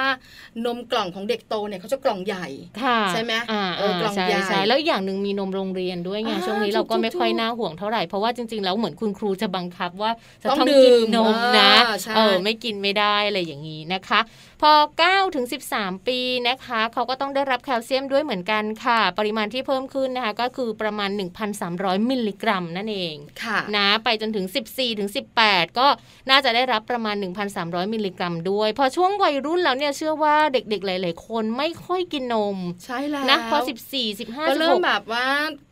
[0.64, 2.46] นมกล่องของเด็กโตเนี่ยเขาจะกล่องใหญ่
[2.82, 10.10] ค่ะใช่ไหมอ่าเออกล่องใช่ใหญ่ใช่แล้วอย่างหนึ่งมีนมโรงเรียนด้วยไงอ่าช่วงนี้เราก็ถูกๆไม่ค่อยน่าห่วงเท่าไหร่เพราะว่าจริงๆแล้วเหมือนคุณครูจะบังคับว่า
[10.42, 14.20] จะต้องต้องดื่กินมนมนะอ่าใช่เออไม่กินไม่ได้อะไรอย่างนี้นะคะ
[14.62, 14.72] พอ
[15.04, 21.10] 9ถึง13 ปีนะคะเขาก็ต้องได้รับแคลเซียมด้วยเหมือนกันค่ะ ปริมาณที่เพิ่มขึ้นนะคะก็คือประมาณ
[21.58, 25.10] 1,300 มิลลิกรัมนั่นเองค่ะนะไปจนถึง 14ถึง
[25.42, 25.86] 18 ก็
[26.30, 27.16] น่าจะได้รับประมาณ
[27.54, 33.58] 1,300 มิลลิกรัมด้วย พอช่วงวัยรุ่นแล้วเนี่ยเชื่อว่าเด็กๆ หลาย ๆ คนไม่ค่อยกินนม ใช่แล้วนะพอ
[33.90, 35.26] 14 15ก็เริ่ม16แบบว่า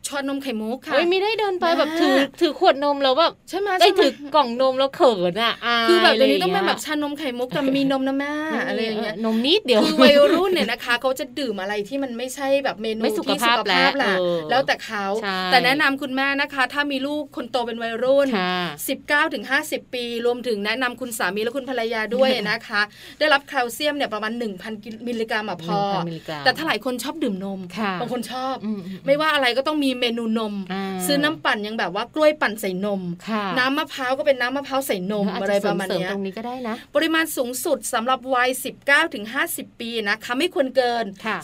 [0.07, 8.33] ชอนนมไข่มุกค่ะเฮ้ยไม่ได้เดินไปแบบนะถือถือขวดนมแล้วแบบใช่ไหมไอ้ยใช่ไหมถือกล่องนมแล้วเขินอะายคือแบบเดี๋ยวนี้ะไรต้องเป็นย่าแบบชานมไข่มุกแต่มีนมนะแม่
[8.67, 18.55] อะไรอย่างเงี้ยนมนิดเดียวคือวัยรุ่นเนี่ยนะคะเขาจะดื่มอะไรที่มันไม่ใช่แบบเมนูไม่สุขที่ภาพสุขภาพแล้วล่ะเออแล้วแต่เขาใช่แต่แนะนำคุณแม่นะคะ ถ้ามีลูกคนโตเป็นวัยรุ่นค่ะ
[19.27, 22.81] 19ถึง50 ปี รวมถึงแนะนำคุณสามีและคุณภรรยาด้วยนะคะ
[23.19, 24.31] ได้รับแคลเซียมเนี่ยประมาณ
[24.69, 38.49] 1,000 มิลลิกรัมอะพอ1,000มิลลิกรัมแต่ถ้าหลายคนชอบดื่มนมค่ะบางคนชอบอืมไม่ว่าอะไรก็ต้องมีเมนูนมอ่าซื้อน้ำปั่นยังแบบว่ากล้วยปั่นใส่นมค่ะน้ำมะพร้าวก็เป็นน้ำมะพร้าวใส่นมเาจอะไรประมาณเสริมเนี้ยตรงนี้ก็ได้นะ ปริมาณสูงสุดสำหรับวัย
[38.81, 41.37] 19ถึง50 ปีนะคะไม่ควรเกินค่ะ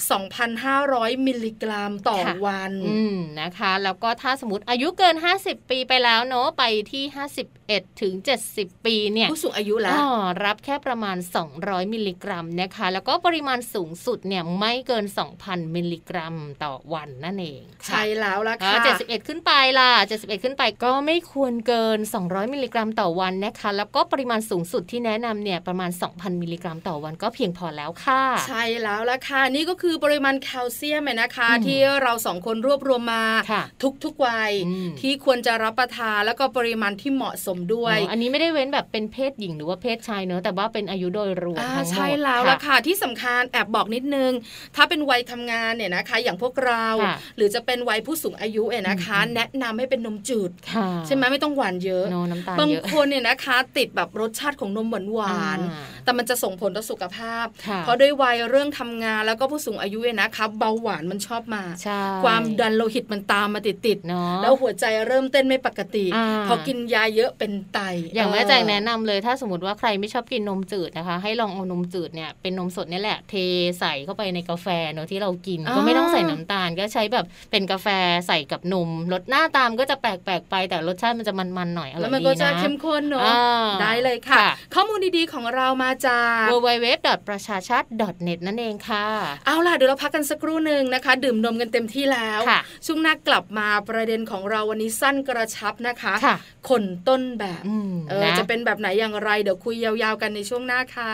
[0.60, 7.04] 2,500 มิลลิกรัมต่อค่ะวันอืมนะคะ แล้วก็ถ้าสมมติอายุเกิน 50 ปีไปแล้วเนอะไปที่
[7.52, 8.14] 51ถึง
[8.50, 10.10] 70 ปีเนี่ยผู้สูงอายุแล้วอ๋อ
[10.46, 11.18] รับแค่ประมาณ
[11.56, 15.06] 200 มิลลิกรัมนะคะ แล้วก็ปริมาณสูงสุดเนี่ยไม่เกิน
[15.40, 33.64] 2,000 มิลลิกรัมต่อวันนั่นเองค่ะใช่แล้วละอ่าค่ะ71 ขึ้นไปล่ะ 71 ขึ้นไปก็ไม่ควรเกิน 200 มิลลิกรัมต่อวันนะคะ แล้วก็ปริมาณสูงสุดที่แนะนำเนี่ยประมาณ 2,000 มิลลิกรัมต่อวันก็เพียงพอแล้วค่ะ ใช่แล้วละค่ะนี่ก็คือปริมาณแคลเซียมเนี่ยนะคะอืมที่เราสองคนรวบรวมมาค่ะ
[34.04, 44.32] ทุกๆวัยอืมที่ควรจะรับประทานแล้วก็ปริมาณที่เหมาะสมด้วยอ๋ออันนี้ไม่ได้เว้นแบบเป็นเพศหญิงหรือว่าเพศชายเนอะแต่ว่าเป็นอายุโดยรวมอ่าทั้งหมดใช่แล้วละค่ะที่สำคัญแอบบอกนิดนึง
[44.76, 67.80] ถ้าเป็นวัยทำงานเนี่ยนะคะ อย่างพวกเราค่ะหรือจะเป็นวัยผู้สูงอายุเนี่ยนะคะอืมแนะนำให้เป็นนมจืดค่ะใช่ไหมไม่ต้องหวานเยอะโนน้ำตาลบางเยอะคนเนี่ยนะคะติดแบบรสชาติของนมหวานหวานๆอ่าแต่มันจะส่งผลต่อสุขภาพค่ะเพราะด้วยวัยเรื่องทำงานแล้วก็ผู้สูงอายุเนี่ยนะคะ เบาหวานมันชอบมาใช่ความดันโลหิตมันตามมาติดติดๆเนาะแล้วหัวใจเริ่มเต้นไม่ปกติอ่าพอกินยาเยอะเป็นไต
[68.16, 73.34] อย่างแม่เแจงแนะนำเลย ถ้าสมมติว่าใครไม่ชอบกินนมจืดนะคะ ให้ลองเอานมจืดเนี่ยเป็นนมสดเนี่ยแหละเท
[73.80, 77.88] ใส่เข้าไปในกาแฟเนอะที่เรากินอ่าก็ไม่ต้องใส่น้ำตาลก็ใช้แบบเป็นกาแฟ
[78.28, 86.88] ใส่กับนมรสหน้าตามก็จะแปลกๆไปแต่รสชาติมันจะมันๆหน่อยอร่แล้อวยมันดีก็จะนะเข้มข้นเนอะอ่าได้เลยค่ะค่ะ ข้อมูลดีๆของเรามาจาก w w w
[87.30, 87.88] ประชาชาติ
[88.28, 89.06] .net นั่นเองค่ะ
[89.46, 92.43] เอาล่ะเดี๋ยวเราพักกันสักครู่หนึ่งนะคะ ดื่มนมกันเต็มที่แล้วค่ะ
[92.86, 96.36] ช่วงหน้ากลับมาประเด็นของเราวันนี้สั้นกระชับนะคะค่ะ
[96.70, 101.14] คนต้นแบบอืมเออนะจะเป็นแบบไหนอย่างไร เดี๋ยวคุยยาวๆกันในช่วงหน้าค่ะ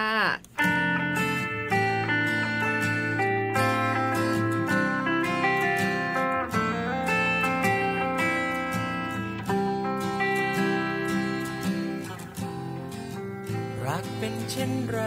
[13.87, 14.99] รักเป็นเช่นไร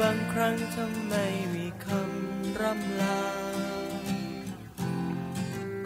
[0.00, 1.14] บางครั้งทำไม
[1.54, 3.22] มีคำรำลา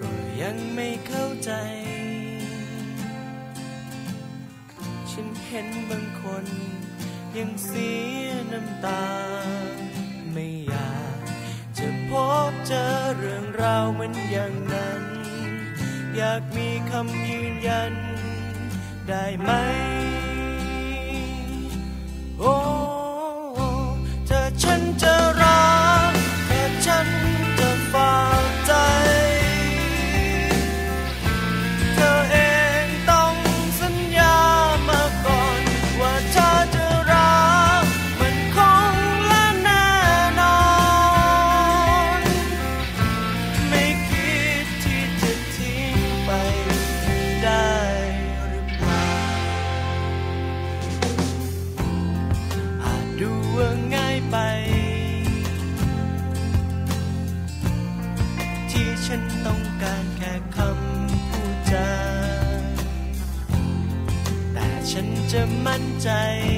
[0.00, 0.11] ก็
[0.42, 1.52] ยังไม่เข้าใจ
[5.11, 6.46] ฉันเห็นบางคน
[7.37, 7.90] ยังเสี
[8.24, 9.06] ยน้ำตา
[10.32, 11.20] ไม่อยาก
[11.78, 12.12] จะพ
[12.50, 12.85] บเจอ
[13.16, 15.02] เรื่องราวมือนอย่างนั้น
[16.16, 17.92] อยากมีคำยืนยัน
[19.08, 19.50] ได้ไหม
[22.40, 22.56] โอ้
[24.28, 25.32] ถ้าฉันจะ
[66.07, 66.52] มั่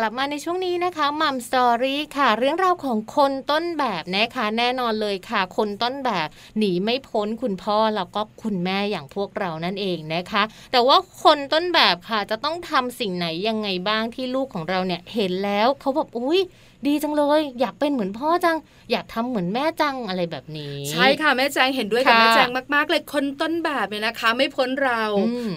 [0.00, 16.40] กลับมาในช่วงนี้นะคะมัมสตอรี่ค่ะ เรื่องราวของคนต้นแบบนะคะแน่นอนเลยค่ะ คนต้นแบบหนีไม่พ้นคุณพ่อแล้วก็คุณแม่อย่างพวกเรานั่นเองนะคะ แต่ว่าคนต้นแบบค่ะจะต้องทำสิ่งไหนยังไงบ้างที่ลูกของเราเนี่ยเห็นแล้วเขาบอกอุ้ย
[16.86, 18.56] ดีจังเลย อยากเป็นเหมือนพ่อจัง
[18.90, 25.02] อยากทำเหมือนแม่จังอะไรแบบนี้ ใช่ค่ะแม่แจงเห็นด้วยกับแม่แจงมาก ๆ เลยคนต้นแบบเนี่ยนะคะ ไม่พ้นเรา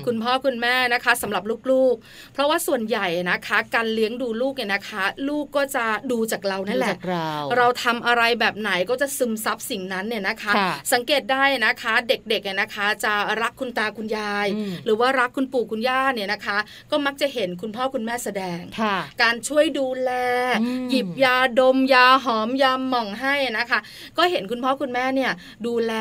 [0.06, 10.52] คุณพ่อคุณแม่นะคะสำหรับลูกๆ เพราะว่าส่วนใหญ่นะคะ การเลี้ยงดูลูกเนี่ยนะคะ ลูกก็จะดูจากเรานั่นแหละเราเราทำอะไรแบบไหนก็จะซึมซับสิ่งนั้นเนี่ยนะคะ
[10.94, 14.48] สังเกตได้นะคะเด็กๆเนี่ยนะคะ จะรักคุณตาคุณยาย
[14.86, 16.58] หรือว่ารักคุณปู่คุณย่าเนี่ยนะคะ
[16.92, 18.62] ก็มักจะเห็นคุณพ่อคุณแม่แสดง
[19.22, 20.12] การช่วยดูแล
[20.92, 23.80] หยิบยาดมยาหอมยาหม่องให้นะคะ
[24.17, 25.32] ก็เห็นคุณพ่อคุณแม่เนี่ย
[25.65, 25.93] ดูแล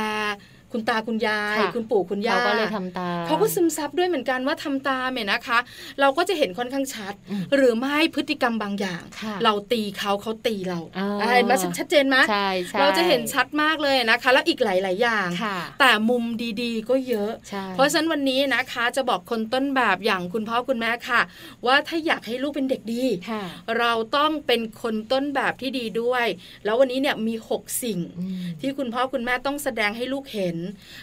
[0.73, 5.59] คุณตาคุณยาย คุณปู่คุณย่าเขาก็เลยทำตาเขาก็ซึมซับด้วยเหมือนกันว่าทำตาเนี่ยนะคะ
[6.01, 7.15] เราก็จะเห็นค่อนข้างชัด
[7.57, 9.03] หรือไม่พฤติกรรมบางอย่าง
[9.45, 10.81] เราตีเขาเขาตีเรา
[11.37, 12.49] เห็นไหมชัดเจนไหมใช่
[12.81, 15.29] เราจะเห็นชัดมากเลยนะคะ แล้วอีกหลาย ๆ อย่าง
[15.81, 16.25] แต่มุม
[16.63, 17.33] ดีๆ ก็เยอะ
[17.75, 21.21] เพราะฉะนั้นวันนี้นะคะจะบอกคนต้นแบบอย่างคุณพ่อคุณแม่ค่ะ
[21.67, 23.05] ว่าถ้าอยากให้ลูกเป็นเด็กดี
[23.79, 26.27] เราต้องเป็นคนต้นแบบที่ดีด้วย
[26.65, 27.99] แล้ววันนี้เนี่ยมี 6 สิ่ง
[28.61, 30.59] ที่คุณพ่อคุณแม่ต้องแสดงให้ลูกเห็น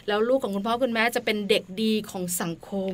[0.08, 2.94] แล้วลูกของคุณพ่อคุณแม่จะเป็นเด็กดีของสังคม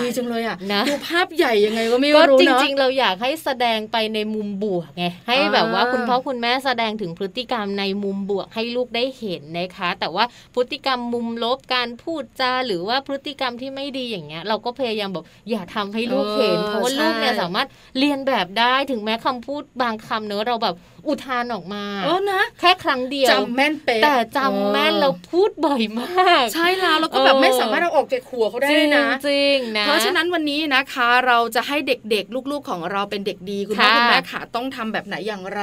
[0.00, 20.76] ดีจังเลยอะนะดูภาพใหญ่ยังไงก็ไม่รู้เนาะจริง ๆ เราอยากให้แสดงไปในมุมบวกไงให้แบบว่าคุณพ่อคุณแม่แสดงถึงพฤติกรรมในมุมบวกให้ลูกได้เห็นนะคะ แต่ว่าพฤติกรรมมุมลบการพูดจาหรือว่าพฤติกรรมที่ไม่ดีอย่างเงี้ย เราก็พยายามบอกอย่าทำให้ลูกเห็นเพราะว่าลูกเนี่ยสามารถเรียนแบบได้ถึงแม้คำพูดบางคำเนอะเราแบบ
[21.08, 35.62] อุทานออกมาเออนะแค่ครั้งเดียวจำแม่นเป๊ะแต่จำแม่นเราพูดบ่อยมาก ใช่แล้วแล้วก็แบบไม่สามารถเอาออกจากหัวเขาได้นะจริงนะเพราะฉะนั้นวันนี้นะคะ เราจะให้เด็กๆ ลูกๆของเราเป็นเด็กดีคุณพ่อคุณแม่ค่ะต้องทำแบบไหนอย่างไร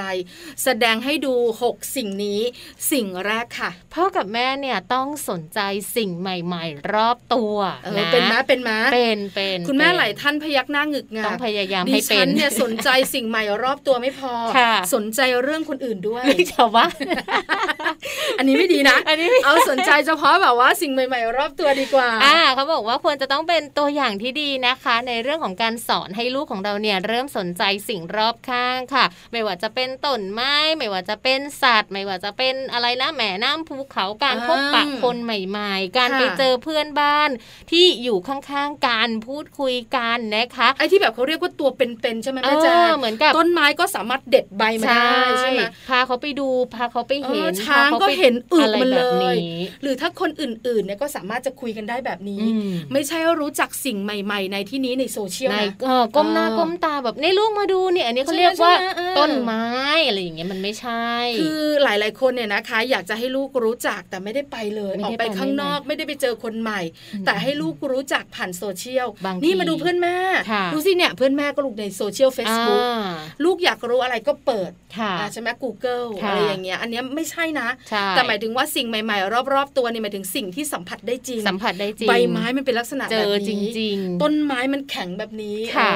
[0.63, 2.41] แสดงให้ดู 6 สิ่งนี้
[2.91, 5.59] สิ่งแรกค่ะ พ่อกับแม่เนี่ยต้องสนใจ
[5.95, 7.55] สิ่งใหม่ ๆ รอบตัว
[7.97, 14.33] นะเป็นม้เป็นม้เป็นเป็นคุณแม่หลายท่านพยักหน้าหงึกงาต้องพยายามให้เป็นดิฉันเนี่ยสนใจสิ่งใหม่รอบตัวไม่พอ
[14.93, 16.95] สนใจเรื่องคนอื่นด้วยชาวบ้าน
[18.37, 37.29] อันนี้ไม่ดีนะอันนี้เอาสนใจเฉพาะแบบว่าสิ่งใหม่ๆ รอบตัวดีกว่า อ่าเขาบอกว่าควรจะต้องเป็นตัวอย่างที่ดีนะคะ ในเรื่องของการสอนให้ลูกของเราเนี่ยเริ่มสนใจสิ่งรอบข้างค่ะ ไม่ว่าจะเป็นต้นไม้ ไม่ว่าจะเป็นสัตว์ ไม่ว่าจะเป็นอะไรนะแหมน้ำภูเขาการพบปะคนใหม่ ๆ การไปเจอเพื่อนบ้าน
[37.71, 49.03] ที่อยู่ข้างๆการพูดคุยกันนะคะไอ้ที่แบบเขาเรียกว่าตัวเป็นๆใช่ไหมแม่แจ๊เหมือนกับต้นไม้ก็สามารถเด็ดใบมาได้ใช่ไหมพาเขาไปดูพาเขาไปเห็นช้างก็เห็นอึมันเล
[49.33, 49.35] ย
[49.81, 52.41] หรือถ้าคนอื่นๆเนี่ยก็สามารถจะคุยกันได้แบบนี้
[52.91, 55.71] ไม่ใช่รู้จักสิ่งใหม่ ๆ ในที่นี้ในโซเชียลนะ
[56.15, 58.73] ก้มหน้าก้มตาแบบในลูกมาดูเนี่ยอันนี้เขาเรียกว่า
[59.17, 59.65] ต้นไม้
[60.07, 61.07] อะไรอย่างเงี้ยมันไม่ใช่
[61.39, 66.81] คือหลาย ๆ คนเนี่ยนะคะ อยากจะให้ลูกรู้จักแต่ไม่ได้ไปเลยออกไปข้างนอกไม่ได้ไปเจอคนใหม่
[67.25, 69.07] แต่ให้ลูกรู้จักผ่านโซเชียล
[69.43, 70.17] นี่มาดูเพื่อนแม่
[70.73, 72.81] ดูสิเนี่ยเพื่อนแม่ก็ลูกในโซเชียลเฟซบุ๊ก
[73.43, 74.71] ลูกอยากรู้อะไรก็เปิด
[75.33, 77.67] ใช่ไหม Google อะไรอย่างเงี้ยอันนี้ไม่ใช่นะ
[78.11, 85.91] แต่หมายถึงว่าสิ่งใหม่ ๆ รอบ ๆ ตัวนี่หมายถึงสิ่งที่สัมผัสได้จริง สัมผัสได้จริง ใบไม้มันเป็นลักษณะแบบนี้จริงต้นไม้มันแข็งแบบนี้ค่ะ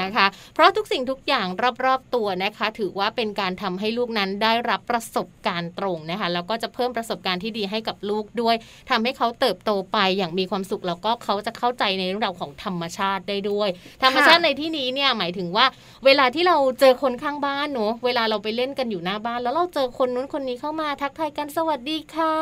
[0.00, 1.46] นะคะ เพราะทุกสิ่งทุกอย่าง
[1.84, 8.56] รอบๆตัวนะคะ ถือว่าเป็นการทำให้ลูกนั้นได้รับประสบการณ์ตรงนะคะ แล้วก็จะเพิ่มประสบการณ์ที่ดีให้กับลูกด้วย
[8.90, 13.68] ทำให้เขาเติบโตไปอย่างมีความสุขแล้วก็เขาจะเข้าใจในเรื่องราวของธรรมชาติได้ด้วย
[14.02, 15.66] ธรรมชาติในที่นี้เนี่ยหมายถึงว่า
[16.04, 22.34] เวลาที่เราเจอคนข้างบ้านเนอะเวลาเราไปเล่นกันอยู่หน้าบ้าน แล้วเราเจอคนนู้นคนนี้เข้ามาทักทายกันสวัสดีค่ะ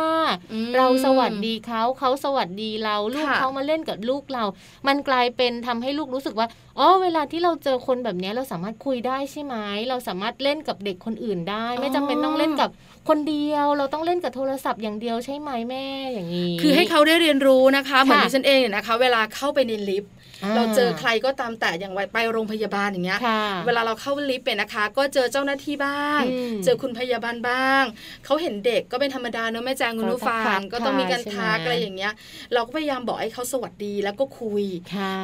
[0.77, 4.45] เราสวัสดีเขาเขาสวัสดีเราลูกเขามาเล่นกับลูกเรา
[4.87, 6.47] มันกลายเป็นทำให้ลูกรู้สึกว่า
[6.79, 9.55] อ๋อเวลาที่เราเจอคนแบบนี้เราสามารถคุยได้ใช่ไหม
[9.89, 12.71] เราสามารถเล่นกับเด็กคนอื่นได้ ไม่จำเป็นต้องเล่นกับ
[13.09, 20.13] คนเดียวเราต้องเล่นกับโทรศัพท์อย่างเดียวใช่ไหมแม่อย่างนี้คือให้เขาได้เรียนรู้นะคะเหมือนดิฉันเองนะคะ เวลาเข้าไปในลิฟต์
[20.57, 23.21] เราเจอใครก็ตามแต่อย่างไปโรงพยาบาลอย่างเงี้ย
[23.67, 26.21] เวลาเราเข้าลิฟต์เป็นนะคะ ก็เจอเจ้าหน้าที่บ้าง
[26.65, 27.85] เจอคุณพยาบาลบ้าง
[28.25, 32.13] เขาเห็นเด็กก็เป็นธรรมดาเนอะแม่แจงคุณผู้ฟังก็ต้องมีการทักอะไรอย่างเงี้ย
[32.55, 34.65] เราก็พยายามบอกให้เขาสวัสดีแล้วก็คุย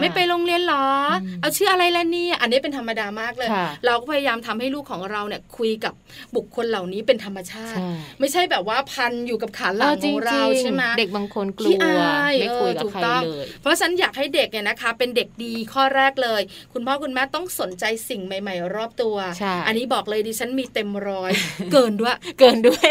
[0.01, 0.87] ไม่ไปโรงเรียนหรอ
[1.41, 3.49] เอาชื่ออะไรแล้วนี่อันนี้เป็นธรรมดามากเลย
[3.87, 5.95] เราก็พยายามทำให้ลูกของเราเนี่ยคุยกับ
[6.37, 7.81] บุคคลเหล่านี้เป็นธรรมชาติ
[8.21, 11.79] ไม่ใช่แบบว่าพันอยู่กับขาหลังของเราใช่ไหมเด็กบางคนกลัว
[12.41, 16.43] ไม่คุยกับใครเลยเพราะฉะนั้นอยากให้เด็กเนี่ยนะคะเป็นเด็กดีข้อแรกเลย
[16.73, 19.17] คุณพ่อคุณแม่ต้องสนใจสิ่งใหม่ ๆ รอบตัว
[19.67, 21.31] อันนี้บอกเลยดิฉันมีเต็มร้อย
[21.73, 22.89] เกินด้วย เกินด้วย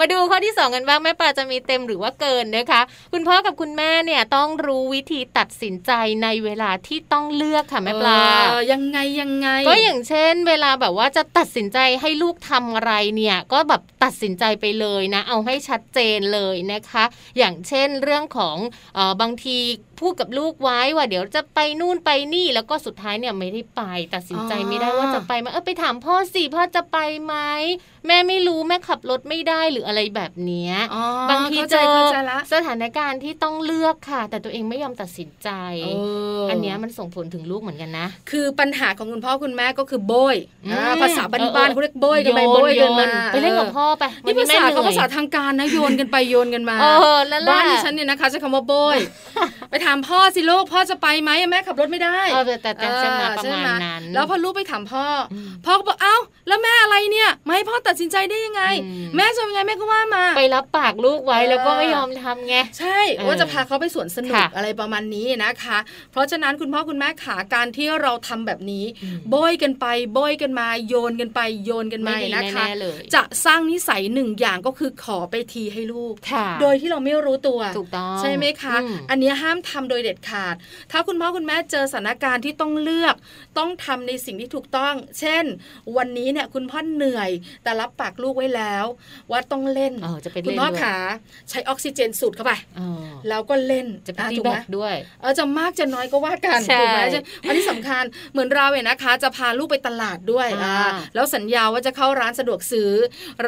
[0.00, 2.80] มาดูข้อที่ 2 กันบ้างแม่ปลาจะมีเต็มหรือว่าเกินนะคะ
[3.12, 5.92] คุณพ่อกับคุณแม่เนี่ยต้องรู้วิธีตัดสินใจ
[6.22, 8.20] ในเวลาที่ต้องเลือกค่ะแม่ปลา
[8.72, 17.04] ยังไงยังไง ก็อย่างเช่น เวลาแบบว่าจะตัดสินใจให้ลูกทำอะไรเนี่ย ก็แบบตัดสินใจไปเลยนะ เอาให้ชัดเจนเลยนะคะ
[17.38, 18.56] อย่างเช่นเรื่องของ
[18.98, 19.58] อบางที
[20.00, 23.82] พูดกับลูกไว้ว่าเดี๋ยวจะไปนู่นไปนี่แล้วก็สุดท้ายเนี่ยไม่ได้ไป
[24.14, 27.34] ตัดสินใจไม่ได้ว่าจะไปไหมเออไปถามพ่อสิพ่อจะไปไหม
[28.06, 30.70] แม่ไม่รู้แม่ขับรถไม่ได้หรืออะไรแบบนี้
[31.30, 31.94] บางทีเจอ
[32.52, 35.50] สถานการณ์ที่ต้องเลือกค่ะ แต่ตัวเองไม่ยอมตัดสินใจ
[36.50, 40.36] อันนี้มันส่งผลถึงลูกเหมือนกันนะ คือปัญหาของคุณพ่อคุณแม่ก็คือโบย
[41.02, 46.76] ภาษาบ้านๆเขาเรียกโบยกันไปโบยกันมาไปเล่นกับพ่อไปนี่ภาษาเขาภาษาทางการนะโยนกันไปโยนกันมา
[47.50, 48.98] บ้านที่ฉันเนี่ยนะคะใช้คำว่าโบย
[49.70, 52.18] ไปถามพ่อสิลูกพ่อจะไปไหมแม่ขับรถไม่ได้
[52.62, 55.06] แต่แต่จะมาประมาณนั้นแล้วพอลูกไปถามพ่อ
[55.64, 56.16] พ่อก็บอกเอ้า
[56.48, 58.62] แล้วแม่อะไรเนี่ยไม่ให้พ่อตัดสินใจได้ยังไง
[59.16, 65.78] แม่จะยังไงแม่ก็ว่ามา ไปรับปากลูกไว้แล้วก็ไม่ยอมทำไงใช่ว่าจะพาเขาไปสวนสนุกอะไรประมาณนี้นะคะ
[66.12, 68.84] เพราะฉะนั้นคุณพ่อคุณแม่ขาการที่เราทำแบบนี้
[69.30, 72.64] โบยกันไปโบยกันมาโยนกันไปโยนกันมานะคะ
[73.14, 76.14] จะสร้างนิสัยหนึ่งอย่างก็คือขอไปทีให้ลูก
[76.60, 78.76] โดยที่เราไม่รู้ตัวถูกต้องใช่ไหมคะ
[79.10, 80.54] อันนี้ห้ามทำโดยเด็ดขาด
[80.92, 83.14] ถ้าคุณพ่อคุณแม่เจอสถานการณ์ที่ต้องเลือก
[83.58, 85.44] ต้องทำในสิ่งที่ถูกต้อง เช่น
[85.96, 87.30] วันนี้เนี่ยคุณพ่อเหนื่อย
[87.62, 88.84] แต่รับปากลูกไว้แล้ว
[89.30, 89.92] ว่าต้องเล่น
[90.46, 90.96] คุณพ่อขา
[91.50, 92.52] ใช้ออกซิเจนสูดเข้าไป
[93.28, 97.00] แล้วก็เล่นจะไปถูกไหมด้วยเออจะมากจะน้อยก็ว่ากันถูกไหม
[97.46, 102.90] อันนี้สำคัญเหมือนเราเนี่ยนะคะ จะพาลูกไปตลาดด้วยอ่าแล้วสัญญาว่าจะเข้าร้านสะดวกซื้อ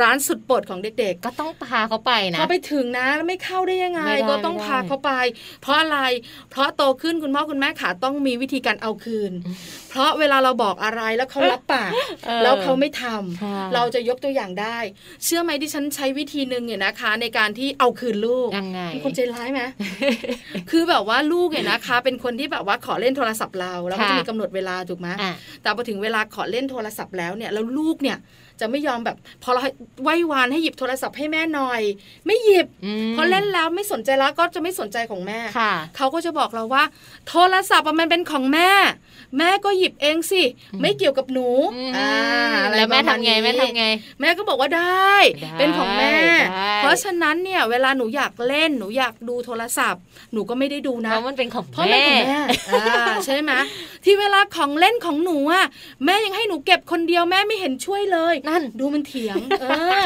[0.00, 5.12] ร้านสุดโปรดของเด็กๆ ก็ต้องพาเขาไปนะพอไปถึงนะแล้วไม่เข้าได้ยังไง ก็ต้องพาเขาไป
[5.62, 5.98] เพราะอะไร
[6.50, 9.32] เพราะโตขึ้นคุณพ่อคุณแม่ขาต้องมีวิธีการเอาคืน
[9.90, 11.92] เพราะเวลาเราบอกอะไรแล้วเขารับปาก
[12.42, 14.78] แล้วเขาไม่ทำเราจะยกตัวอย่างได้
[15.24, 19.60] เชื่อไหมที่ฉันใช้วิธีหนึ่งเนี่ยนะคะ ในการที่เอาคืนลูกยังไงคนใจร้ายไหม
[20.70, 25.08] คือแบบว่าลูกเนี่ยนะคะ เป็นคนที่แบบว่าขอเล่นโทรศัพท์เราแล้วก็จะมีกำหนดเวลาถูกไหม
[25.62, 28.18] แต่พอถึงเวลาขอเล่นโทรศัพท์แล้วเนี่ยแล้วลูกเนี่ย
[28.60, 29.62] จะไม่ยอมแบบ พอเรา
[30.02, 31.82] ไหว้วานให้หยิบโทรศัพท์ให้แม่หน่อย
[32.26, 32.66] ไม่หยิบ
[33.16, 35.40] พอเล่นแล้วไม่สนใจแล้วก็จะไม่สนใจของแม่
[35.96, 36.84] เขาก็จะบอกเราว่า
[37.28, 38.70] โทรศัพท์มันเป็นของแม่
[39.38, 40.42] แม่ก็หยิบเองสิ
[40.80, 41.48] ไม่เกี่ยวกับหนู
[41.96, 42.10] อ่า
[42.76, 43.84] แล้วแม่ทำไงแม่ทำไง
[44.20, 45.12] แม่ก็บอกว่าได้
[45.58, 46.14] เป็นของแม่
[46.78, 50.02] เพราะฉะนั้นเนี่ย เวลาหนูอยากเล่นหนูอยากดูโทรศัพท์
[50.32, 53.52] หนูก็ไม่ได้ดูนะเพราะมันเป็นของพ่อแม่ของแม่ใช่ไหม
[54.04, 55.66] ที่เวลาของเล่นของหนูอะ
[56.04, 59.66] แม่ยังให้หนูเก็บคนเดียวแม่ไม่เห็นช่วยเลยนั่นดูมันเถียง เอ
[60.00, 60.04] อ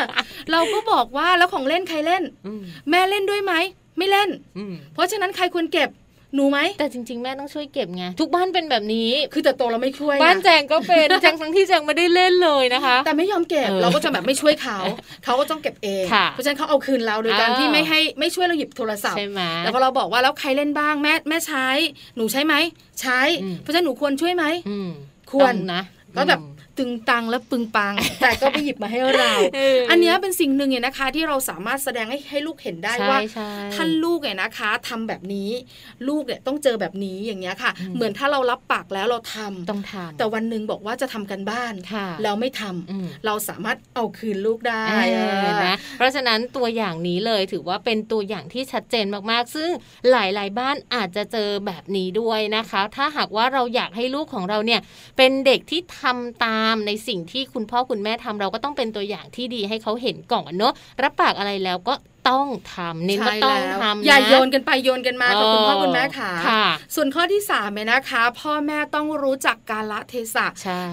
[0.50, 2.22] เราก็บอกว่าแล้วของเล่นใครเล่น
[2.90, 3.52] แม่เล่นด้วยไหม
[3.98, 4.28] ไม่เล่น
[4.94, 5.90] เพราะฉะนั้นใครควรเก็บ
[6.36, 14.78] หนูไหมแต่จริง ๆ แม่ต้องช่วยเก็บไงทุกบ้านเป็นแบบนี้ คือแต่โตเราไม่ช่วย บ้านแจงก็เป็นแจงทั้งที่แจงไม่ได้เล่นเลยนะคะ แต่ไม่ยอมเก็บเราก็จะแบบไม่ช่วยเขา
[15.24, 21.66] เขาก็ต้องเก็บเองเพราะฉะนั้นเขาเอาคืนเราโดยการที่ไม่ให้ไม่ช่วยเราหยิบโทรศัพท์ใช่ไหมแล้วพอเราบอกว่าแล้วใครเล่นบ้างแม่แม่ใช้
[22.16, 22.54] หนูใช้ไหม
[23.00, 23.20] ใช้
[23.62, 24.44] เพราะฉะนั้นหนูควรช่วยไหม
[25.32, 25.82] ควรนะ
[26.16, 26.40] ก็แบบ
[26.78, 29.32] ตึงตังและปึงปัง แต่ก็ไปหยิบมาให้เรา
[29.90, 33.18] อันนี้เป็นสิ่งหนึ่งเนี่ยนะคะ ที่เราสามารถแสดงให้ให้ลูกเห็นได้ว่า
[33.74, 35.50] ท่านลูกเนี่ยนะคะทำแบบนี้
[36.08, 41.74] ลูกเนี่ยต้องเจอแบบนี้อย่างเงี้ยค่ะ เหมือนถ้าเรารับปากแล้วเราทำต้องทำแต่วันหนึ่งบอกว่าจะทำกันบ้าน
[42.22, 44.84] แล้วไม่ทำเราสามารถเอาคืนลูกได้
[45.66, 49.70] นะเพราะฉะนั้นตัวอย่างนี้เลยถือว่าเป็นตัวอย่างที่ชัดเจนมากๆ ซึ่ง
[50.10, 54.80] หลาย ๆ บ้านอาจจะเจอแบบนี้ด้วยนะคะ ถ้าหากว่าเราอยากให้ลูกของเราเนี่ย
[55.16, 61.94] เป็นเด็กที่ทำตามามในสิ่งที่คุณพ่อคุณแม่ทำเราก็ต้องเป็นตัวอย่างที่ดีให้เขาเห็นก่อนเนอะรับปากอะไรแล้วก็
[62.30, 66.32] ต้องทำเน้นว่าต้องทำอย่าโยนกันไปโยนกันมากับคุณพ่อคุณแม่ค่ะ
[66.94, 70.46] ส่วนข้อที่สามเนี่ยนะคะ พ่อแม่ต้องรู้จักกาลเทศะ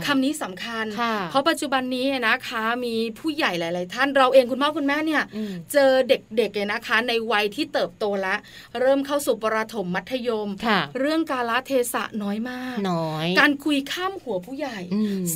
[0.06, 0.86] คำนี้สำคัญ
[1.30, 5.24] เพราะปัจจุบันนี้นะคะมีผู้ใหญ่หลาย ๆ ท่านเราเองคุณพ่อคุณแม่เนี่ย
[5.74, 8.40] เจอเด็กๆเนี่ยนะคะ ในวัยที่เติบโตแล้ว
[8.80, 10.50] เริ่มเข้าสู่ประถมมัธยม
[11.00, 14.80] เรื่องกาลเทศะน้อยมากน้อย การคุยข้ามหัวผู้ใหญ่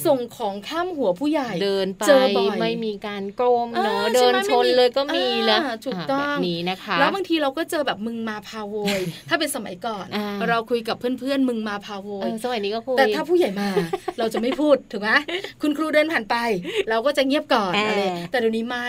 [0.05, 2.03] ส่งของข้ามหัวผู้ใหญ่เดินไป
[2.61, 10.05] ไม่มีการโกมเนาะเดินชนเลยก็มีแล้วถูกต้องแบบนี้นะคะ แล้วบางทีเราก็เจอแบบมึงมาพาโวย ถ้าเป็นสมัยก่อน
[10.49, 13.69] เราคุยกับเพื่อนๆมึงมาพาโวยสมัยนี้ก็คุยแต่ถ้าผู้ใหญ่มา
[14.19, 15.09] เราจะไม่พูดถูกไหม
[15.61, 16.35] คุณครูเดินผ่านไป
[16.89, 18.87] เราก็จะเงียบก่อนอะไรแต่เดี๋ยวนี้ไม่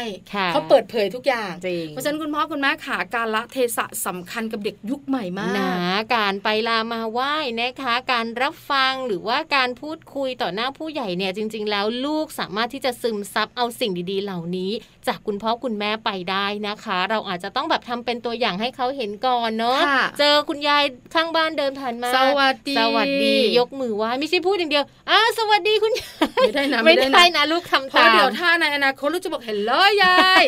[0.48, 1.52] เขาเปิดเผยทุกอย่าง
[1.88, 5.70] เพราะฉะนั้นคุณพ่อคุณแม่ขาการละเทศะสำคัญกับเด็กยุคใหม่มากนะ
[6.16, 14.70] การไปลามาไหว้นะคะ การรับฟังหรือว่าการพูดคุยต่อหน้าผู้ใหญ่เนี่ยจริง ๆ แล้วลูกสามารถที่จะซึมซับเอาสิ่งดีๆ เหล่านี้
[15.08, 19.80] จากคุณพ่อคุณแม่ไปได้นะคะ เราอาจจะต้องแบบทำเป็นตัวอย่างให้เขาเห็นก่อนเนาะ
[20.18, 20.84] เจอคุณยาย
[21.14, 30.44] ข้างบ้านเดินผ่านมาสวัสดีสวัสดียกมือไหว้ไม่ใช่พูดอย่างเดียวอ้าสวัสดีคุณยายไม่ได้นะไม่ได้นะลูกทำตามเดี๋ยวถ้าในอนาคตลูกจะบอกเห็นเลยยาย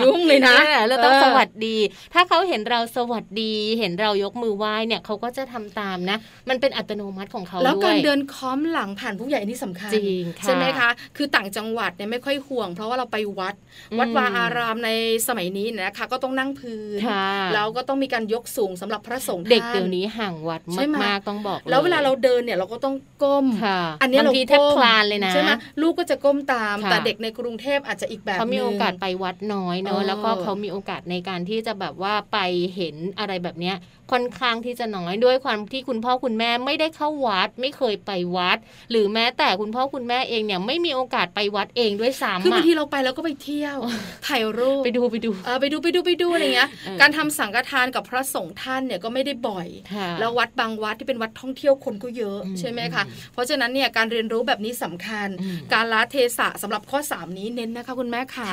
[0.00, 0.56] ยุ่งเลยนะ
[0.88, 1.76] เราต้องสวัสดี
[2.14, 6.16] ถ้าเขาเห็นเราสวัสดีเห็นเรายกมือไหว้เนี่ยเขาก็จะทำตามนะ
[6.48, 13.54] มันเป็นอัตโนมัติของเขาแล้วการเดินค้อมหลังผ่านผู้ใหญ่นี่สำคัญจริงใช่ไหมคะ คือต่างจังหวัดเนี่ยไม่ค่อยห่วง เพราะว่าเราไปวัด
[13.98, 14.90] วัดวาอารามใน
[15.28, 17.00] สมัยนี้นะคะก็ต้องนั่งพื้น
[17.54, 20.60] แล้วก็ต้องมีการยกสูงสำหรับพระสงฆ์เด็กเดี๋ยวนี้ห่างวัด
[21.04, 23.46] มากๆต้องบอก แล้วเวลาเราเดินเนี่ยเราก็ต้องก้ม
[24.02, 25.50] อันนี้เราแทบคลานเลยนะใช่ไหม
[25.80, 32.38] ลูกก็จะก้มตาม แต่เด็กในกรุงเทพอาจจะอีกแบบเขามีโอกาสไปวัดน้อยเนอะแล้วก็เขามีโอกาสในการที่จะแบบว่าไป
[32.74, 33.76] เห็นอะไรแบบเนี้ย
[34.12, 38.58] ค่อนข้างที่จะน้อยด้วยความที่คุณพ่อคุณแม่ไม่ได้เข้าวัด ไม่เคยไปวัด
[38.90, 43.78] หรือแม้แต่คุณพ่อคุณแม่เองเนี่ยไม่มีโอกาสไปวัดเองด้วยซ้ำคือบางทีเราไปแล้วก็ไปเที่ยว
[44.26, 46.68] ถ่ายรูปไปดูไปดูเออไปดูไปดูไปดูอะไรเงี้ย
[47.00, 49.68] การทำสังฆทานกับพระสงฆ์ท่านเนี่ยก็ไม่ได้บ่อย
[50.18, 53.02] แล้ววัดบางวัดที่เป็นวัดท่องเที่ยวคนก็เยอะใช่ไหมคะ
[53.32, 55.28] เพราะฉะนั้นเนี่ยการเรียนรู้แบบนี้สำคัญ
[55.72, 58.48] การละเทศะสำหรับข้อ 3 นี้เน้นนะคะคุณแม่ค่ะ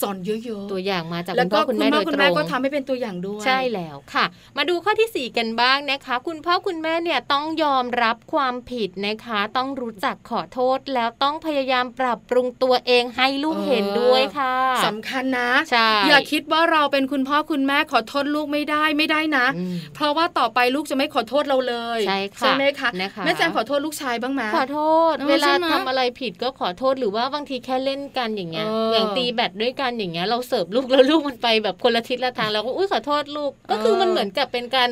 [0.00, 4.24] สอนเยอะๆตัวอย่างมาจากคุณพ่อคุณแม่โดยตรงก็ทำให้เป็นตัวอย่างด้วยใช่แล้วค่ะ
[4.58, 14.54] มาดูข้อที่ 4 กันบ้างนะคะ คุณพ่อคุณแม่เนี่ยต้องยอมรับความผิดนะคะ ต้องรู้จักขอโทษแล้วต้องพยายามปรับปรุงตัวเองให้ลูกเห็นด้วยค่ะ
[14.86, 19.46] สำคัญนะใช่อย่าคิดว่าเราเป็นคุณพ่อคุณแม่ขอโทษลูกไม่ได้ไม่ได้นะ
[19.94, 22.88] เพราะว่าต่อไปลูกจะไม่ขอโทษเราเลยใช่ค่ะใช่ไหมคะ
[23.24, 24.80] แม่แจงขอโทษลูกชายบ้างไหมขอโท
[25.12, 34.87] ษ เวลาทำอะไรผิดก็ขอโทษหรือว่าบางทีแค่เล่นกันอย่างเงี้ยอย่างตีแบตด้วยกันอย่างเงี้ยเราเสิร์ฟลูกแล้วลูกมันไปแบบคนละทิศละทางเราก็อุ้ยขอโทษลูกก็คือมันเหมือนกับเป็นการ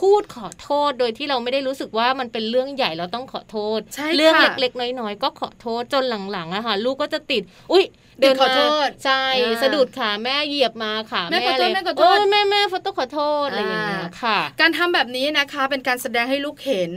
[0.00, 3.80] พูดขอโทษโดยที่เราไม่ได้รู้สึกว่ามันเป็นเรื่องใหญ่เราต้องขอโทษ
[4.16, 7.42] เรื่องเล็กๆ น้อยๆ ก็ขอโทษจนหลังๆอะค่ะลูกก็จะติด
[7.72, 7.84] อุ้ย
[8.20, 9.22] เดินขอโทษใช่
[9.62, 16.90] สะดุดขาแม่เหยียบมาค่ะแม่เลยแม่ขอโทษแม่แม่ฟอตขอโทษอะไรอย่างเงี้ยค่ะ การทำแบบนี้นะคะเป็นการแสดงให้ลูกเห็น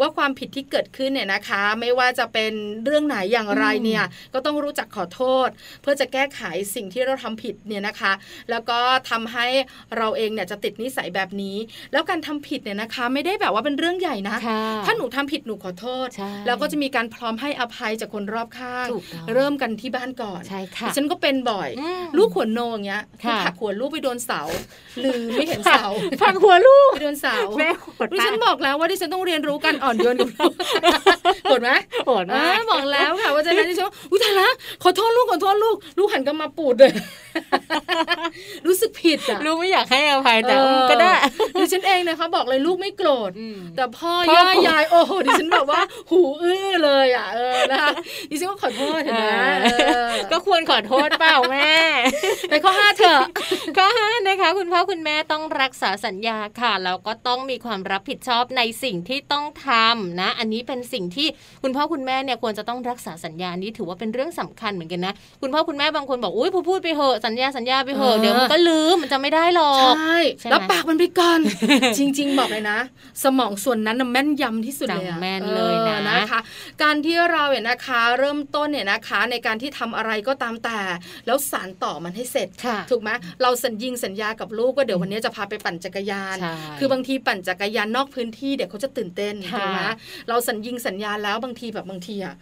[0.00, 2.52] ว่าความผิดที่เกิดขึ้นเนี่ยนะคะ ไม่ว่าจะเป็น
[2.84, 4.04] เรื่องไหนอย่างไรเนี่ย
[4.34, 5.48] ก็ต้องรู้จักขอโทษ
[5.82, 6.40] เพื่อจะแก้ไข
[6.74, 8.12] สิ่งที่เราทำผิดเนี่ยนะคะ
[8.50, 8.78] แล้วก็
[9.10, 9.46] ทำให้
[9.96, 11.56] เราเองเนี่ยจะติดนิสัยแบบนี้
[11.92, 14.36] แล้วการทำผิดเนี่ยนะคะ ไม่ได้แบบว่าเป็นเรื่องใหญ่นะ
[14.86, 16.08] ถ้าหนูทำผิดหนูขอโทษ
[16.46, 18.88] แล้วก็จะมีการพร้อมให้อภัยจากคนรอบข้าง
[19.34, 20.42] เริ่มกันที่บ้านก่อน
[20.96, 21.70] ฉันก็เป็นบ่อย
[22.16, 23.02] ลูกขนโนอย่างเงี้ย
[23.44, 24.40] ผักหัวลูกไปโดนเสา
[25.00, 25.86] หรือไม่เห็นเสา
[26.22, 27.70] ผักหัวลูกไปโดนเสาแม่
[28.12, 30.52] ดิฉันบอกแล้วว่าดิฉันต้องเรียนรู้การอ่อนโยนกับลูก
[31.44, 31.70] โหดไหม
[32.06, 34.48] โหดมากบอกแล้วค่ะว่าจะนั้นดิฉันอุ้ยตายละ
[34.82, 36.92] ขอโทษลูกขอโทษลูก ลูกหันกลับมาปูดเลย
[38.66, 40.54] รู้สึกผิดอะลูกไม่อยากให้อภัยแต่
[40.90, 41.12] ก็ได้
[41.58, 43.30] ดิฉันเองนะคะบอกเลยลูกไม่โกรธ
[43.76, 47.90] แต่พ่อย่ายายโอ้โหดิฉันแบบว่า หูอื้อเลยอะเออนะคะ
[48.30, 49.24] ดิฉันก็ขอโทษเห็นไหม
[50.30, 51.72] ก็ควรขอโทษเปล่าแม่
[52.50, 53.20] ไปข้อห้าเถอะ
[53.76, 61.28] ข้อห้านะคะ คุณพ่อคุณแม่ต้องรักษาสัญญาค่ะแล้วก็ต้องมีความรับผิดชอบในสิ่งที่ต้องทำนะ อันนี้เป็นสิ่งที่
[61.62, 70.18] คุณพ่อคุณแม่เนี่ยควรจะต้องรักษาสัญญานี้ถือว่าเป็นเรื่องสำคัญเหมือนกันนะ คุณพ่อคุณแม่บางคนบอกอุ้ยพูดพูดไปเหอะสัญญาสัญญาไปเหอะเดี๋ยวมันก็ลืมมันจะไม่ได้หรอกใช่
[70.50, 71.40] แล้วปากมันไปก่อน
[71.98, 72.78] จริง ๆ บอกเลยนะ
[73.24, 76.40] สมองส่วนนั้นแม่นยำที่สุดเลยแม่นเลยนะนะคะ
[76.82, 80.78] การที่เราเนี่ยนะคะ เริ่มต้นเนี่ยนะคะ ในการที่ทำอะไรก็ตามแต่
[81.26, 82.48] แล้วสารต่อมันให้เสร็จ
[82.90, 83.10] ถูกไหม
[83.42, 86.36] เราสัญญิงสัญญากับลูกว่าเดี๋ยววันนี้จะพาไปปั่นจักรยาน
[86.78, 89.80] คือบางทีปั่นจักรยานนอกพื้นที่เด็กเขาจะตื่นเต้นถูกไหม
[90.28, 92.34] เราสัญญิงสัญญาแล้วบางทีแบบบางทีอะ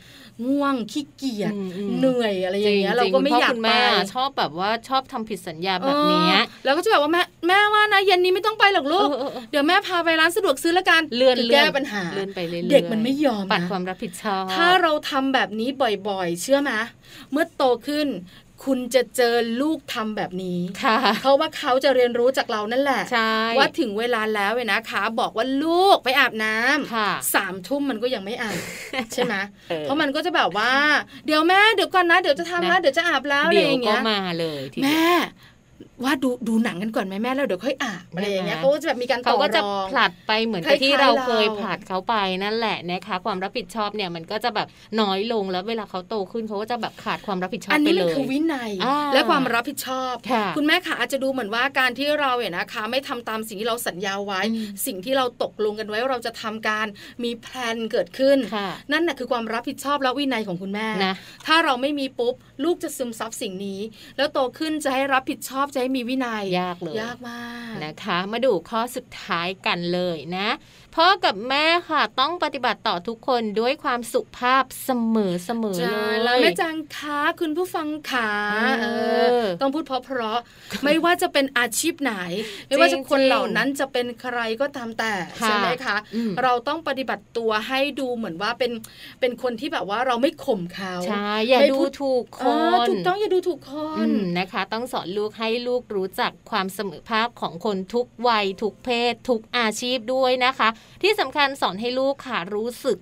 [0.45, 1.53] ง่วงขี้เกียจ
[1.99, 3.69] เหนื่อยอะไรอย่างเงี้ยเราก็ไม่อยากไป
[4.15, 6.31] ชอบแบบว่าชอบทำผิดสัญญาแบบนี้
[6.65, 9.09] แล้วก็จะแบบว่าแม่แม่ว่านะเย็นนี้ไม่ต้องไปหรอกลูก
[9.51, 15.69] เดี๋ยวแม่พาไปร้านสะดวกซื้อแล้วกันเลื่อนแก้ปัญหาเลื่อนไปเรื่อยเด็กมันไม่ยอมปัดความรับผิดชอบถ้าเราทำแบบนี้
[16.09, 16.73] บ่อยๆ เชื่อไหม
[17.33, 18.07] เมื่อโตขึ้น
[18.65, 20.61] คุณจะเจอลูกทำแบบนี้
[21.23, 23.03] เขาว่าเขาจะเรียนรู้จากเรานั่นแหละ
[23.59, 28.59] ว่าถึงเวลาแล้วเว้นะคะ บอกว่าลูกไปอาบน้ำสามทุ่มมันก็ยังไม่อาบ
[29.13, 29.35] ใช่ไหม
[29.81, 30.73] เพราะมันก็จะแบบว่า
[31.27, 35.07] เดี๋ยวแม่เดี๋ยวก่อนนะ เดี๋ยวจะทำนะเดี๋ยวจะอาบแล้วอะไรอย่างเงี้ยมาเลยแม่
[36.05, 44.69] ว่าดูดูหนังกันก่อนไหมแม่แล้วเดี๋ยวค่อยอ่านอะไรอย่างเงี้ยเขาก็จะแบบมีการต่อรองเขาก็จะผลัดไปเหมือนกับที่เราเคยผลัดเขาไปนั่นแหละนะคะความรับผิดชอบเนี่ยมันก็จะแบบ
[45.01, 48.73] น้อยลงแล้วเวลาเขาโตขึ้นเขาก็จะแบบขาดความรับผิดชอบไปเลยอันนี้คือวินัย
[49.15, 50.15] และความรับผิดชอบ
[50.57, 54.41] คุณแม่ค่ะอาจจะดูเหมือนว่าการที่เราเนี่ยนะคะไม่ทำตามสิ่งที่เราสัญญาไว้
[54.87, 56.87] สิ่งที่เราตกลงกันไว้เราจะทำการ
[57.25, 58.39] มีแพลนเกิดขึ้น
[58.93, 61.15] นั่นแหะคือความรับผิดชอบและวินัยของคุณแม่นะ
[61.47, 62.35] ถ้าเราไม่มีปุ๊บ
[62.65, 63.81] ลูกจะซึมซับสิ่งนี้
[64.17, 70.49] แล้วโตขึ้นจะให้รับผิดชอบจะให้มีวินัยยากเลยยากมากนะคะ มาดูข้อสุดท้ายกันเลยนะ
[71.01, 78.33] พ่อกับแม่ค่ะต้องปฏิบัติต่อทุกคนด้วยความสุภาพเสมอเสมอเลยแล้วแม่จังคะคุณผู้ฟังขา
[79.61, 80.39] ต้องพูดเพราะเพราะ
[80.85, 82.15] ไม่ว่าจะเป็นอาชีพไหน
[82.69, 85.97] ไม่ว่าจะคนเหล่านั้นจะเป็นใครก็ตามแต่ใช่ไหมคะ
[86.43, 88.73] เราต้องปฏิบัติตัวให้ดูเหมือนว่าเป็น
[89.21, 92.41] เป็นคนที่แบบว่าเราไม่ข่มเขาใช่อย่าดูถูกค
[92.85, 93.73] นถูกต้องอย่าดูถูกค
[94.07, 100.71] นนะคะ ต้องสอนลูกให้ลูกรู้จักความเสมอภาพของคนทุกวัยทุกเพศ ทุกอาชีพด้วยนะคะ
[101.03, 102.99] ที่สำคัญสอนให้ลูกค่ะรู้สึก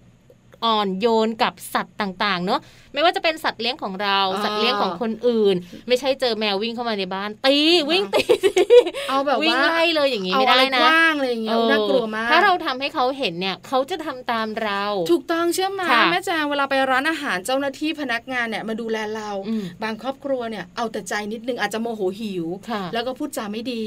[0.64, 2.60] อ่อนโยนกับสัตว์ต่างๆ เนาะ
[2.94, 5.56] ไม่ว่าจะเป็นสัตว์เลี้ยงของเรา สัตว์เลี้ยงของคนอื่น
[5.88, 7.56] ไม่ใช่เจอแมววิ่งเข้ามาในบ้าน ตี
[7.90, 8.22] วิ่งตี
[9.08, 15.82] เอาแบบวิ่งไล่เลยอย่างนี้ไม่ได้นะว่างเลยอย่างเงี้ยน่ากลัวมากถ้าเราทำให้เขาเห็นเนี่ยเขาจะทำตามเรา ถูกต้องเชื่อไหม
[16.12, 19.30] แม่แจงเวลาไปร้านอาหารเจ้าหน้าที่พนักงานเนี่ยมาดูแลเรา
[19.82, 22.46] บางครอบครัวเนี่ยเอาแต่ใจนิดนึงอาจจะโมโหหิว
[22.94, 23.84] แล้วก็พูดจาไม่ดี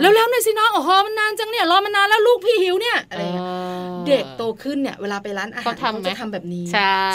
[0.00, 3.22] แล้วแล้วหน่อยสิน้องโอ้โหมันนานจังเนี่ยรอมานานแล้วลูกพี่หิวเนี่ยอะไร
[4.06, 6.64] เด็กโตขึ้นเนี่ยเวลาไปร้านอาหารเขาจะทำแบบนี้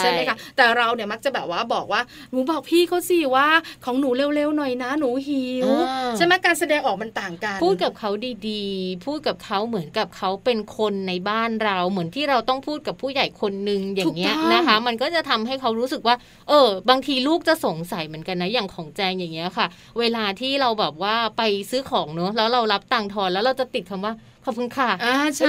[0.02, 2.00] ช่ไหมคะแต่เราเนี่ยมักจะแบบว่าบอกว่า
[2.30, 3.46] หนูบอกพี่เขาสิว่า
[3.84, 5.68] ของหนูเร็วๆหน่อยนะหนูหิว
[6.16, 8.10] ใช่ไหมการแสดงออกมันต่างกัน พูดกับเขา
[8.48, 16.16] ดีๆ พูดกับเขาเหมือนกับเขาเป็นคนในบ้านเราเหมือนที่เราต้องพูดกับผู้ใหญ่คนหนึ่งอย่างเงี้ยนะคะ มันก็จะทำให้เขารู้สึกว่า
[16.48, 19.66] เออ บางทีลูกจะสงสัยเหมือนกันนะอย่างของแจงอย่างเงี้ยค่ะ
[19.98, 24.14] เวลาที่เราแบบว่าไปซื้อของเนอะแล้วเรารับตังค์ทอนแล้วเราจะติดคำว่า
[24.44, 24.90] ขอบคุณค่ะ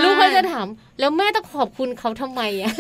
[0.04, 0.68] ลูกก็จะถาม
[1.00, 2.72] แล้วแม่ต้องขอบคุณเขาทำไมอะ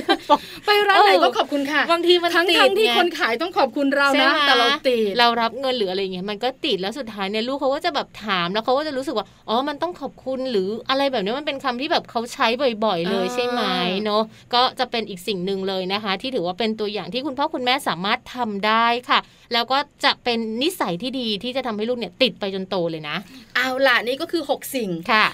[0.65, 12.47] ไปร้านไหนก็ขอบคุณค่ะบางทีมันทั้งทั้งที่คนขายต้องขอบคุณเรานะแต่เราติดเรารับเงินหรืออะไรเงี้ยมันก็ติดแล้วสุดท้ายเนี่ยลูกเขาก็จะแบบถามแล้วเขาก็จะรู้สึกว่าอ๋อมันต้องขอบคุณหรืออะไรแบบนี้มันเป็นคำที่แบบเขาใช้
[12.85, 13.61] บ่อย ๆ เลยใช่ไหม
[14.05, 14.21] เนาะ
[14.53, 19.19] ก็จะเป็นอีกสิ่งหนึ่งเลยนะคะ ที่ถือว่าเป็นตัวอย่างที่คุณพ่อคุณแม่สามารถทำได้ค่ะ
[19.53, 23.15] แล้วก็จะเป็นนิสัยที่ดีที่จะทำให้ลูกเนี่ยติดไปจนโตเลยนะ
[23.55, 24.89] เอาล่ะนี่ก็คือ 6 สิ่ง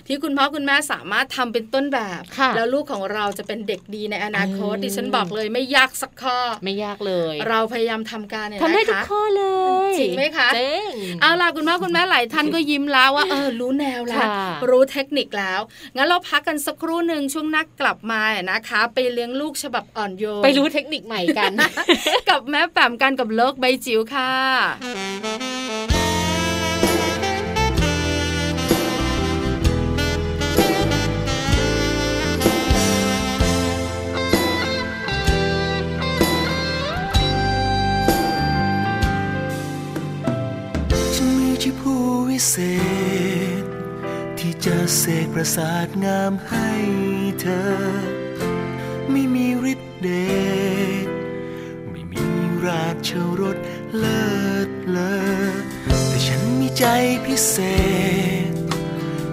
[0.07, 2.21] ที่คุณพ่อคุณแม่สามารถทำเป็นต้นแบบ
[2.55, 9.45] แล้วลูกของเราจะเป็นเด็กดีในอนาคตดิฉันบอกเลยไม่ยากสักข้อ ไม่ยากเลย เราพยายามทำการเนี่ยทำได้ทุกข้อเล
[9.91, 10.89] ยจริงไหมคะจริง
[11.21, 14.27] เอาล่ะคุณพ่อคุณแม่หลายท่านก็ยิ้มแล้วว่าเออรู้แนวแล้ว
[14.69, 15.59] รู้เทคนิคแล้ว
[15.95, 21.53] งั้นเราพักกันสักครู่หนึ่งช่วงนักกลับมานะคะ ไปเลี้ยงลูกฉบับอ่อนโยนไปรู้เทคนิคใหม่กัน
[22.29, 24.31] กับแม่แปมกันกับโลกใบจิ๋วค่ะ
[41.63, 41.95] ชิพู
[42.29, 42.55] วิเศ
[43.61, 43.63] ษ
[44.37, 46.69] ที่จะเสกประสาทงามให้
[47.41, 47.67] เธอ
[49.11, 50.09] ไม่มีฤทธิ์เด
[51.05, 51.07] ช
[51.89, 52.25] ไม่มี
[52.65, 53.57] ราชรถ
[53.97, 54.29] เลิ
[54.67, 55.15] ศเลอ
[56.07, 56.85] แต่ฉันมีใจ
[57.25, 57.57] พิเศ
[58.51, 58.53] ษ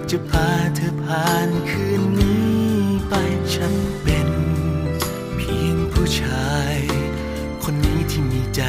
[0.09, 2.55] จะพาเธอผ่านคืนนี้
[3.09, 3.13] ไป
[3.55, 3.73] ฉัน
[4.03, 4.29] เป็น
[5.35, 6.77] เพียงผู้ชาย
[7.63, 8.61] คนนี้ที่มีใจ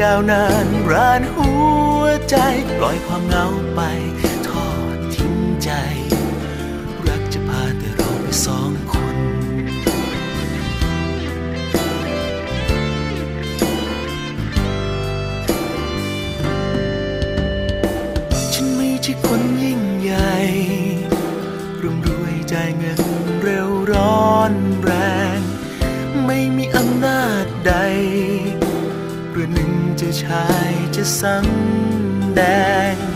[0.00, 1.50] ยาวนานรานหั
[2.00, 2.36] วใจ
[2.76, 3.80] ปล่อยความเหงาไป
[4.48, 5.70] ทอดทิ้งใจ
[7.06, 9.16] รักจะพาแต่เราไปสองคน
[18.52, 20.34] ฉันไม่ใช่คนยิ่งใหญ่
[21.82, 23.00] ร่ำรวยใจเงิน
[23.42, 25.19] เร็วร้อนแรง
[30.30, 32.40] จะชายจะสำแด
[32.94, 33.09] ง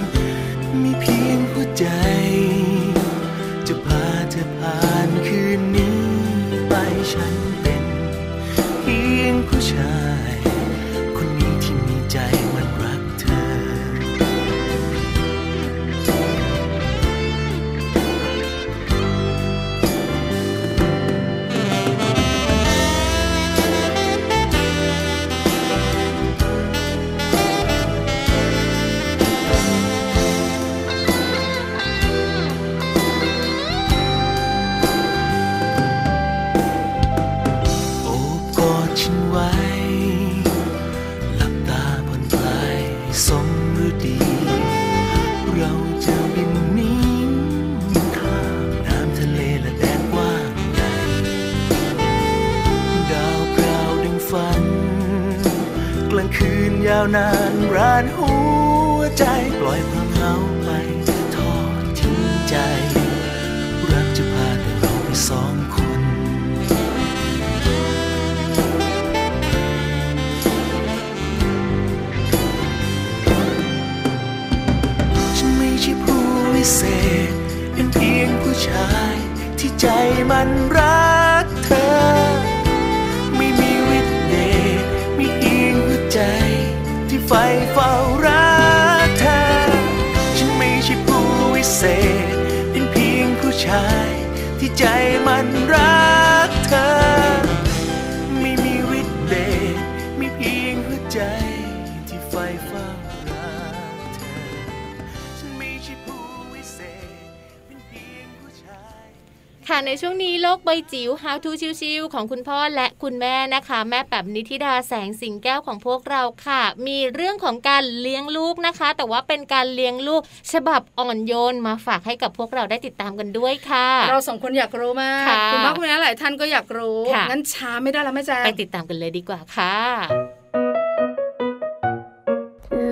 [110.75, 111.51] นี้โลกใบจิ๋ว How to
[111.81, 120.22] ชิวๆของคุณพ่อและคุณแม่นะคะ แม่แบบนิธิดาแสงสิงแก้วของพวกเราค่ะ มีเรื่องของการเลี้ยงลูกนะคะ แต่ว่าเป็นการเลี้ยงลูก
[120.53, 129.77] ฉบับอ่อนโยนมาฝากให้กับพวกเราได้ติดตามกันด้วยค่ะ เราสองคนอยากรู้มากค่ะคุณพ่อคุณแม่หลายท่านก็อยากรู้ค่ะงั้นช้าไม่ได้แล้วแม่แจ้งไปติดตามกันเลยดีกว่าค่ะ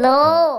[0.01, 0.09] โล
[0.57, 0.59] ก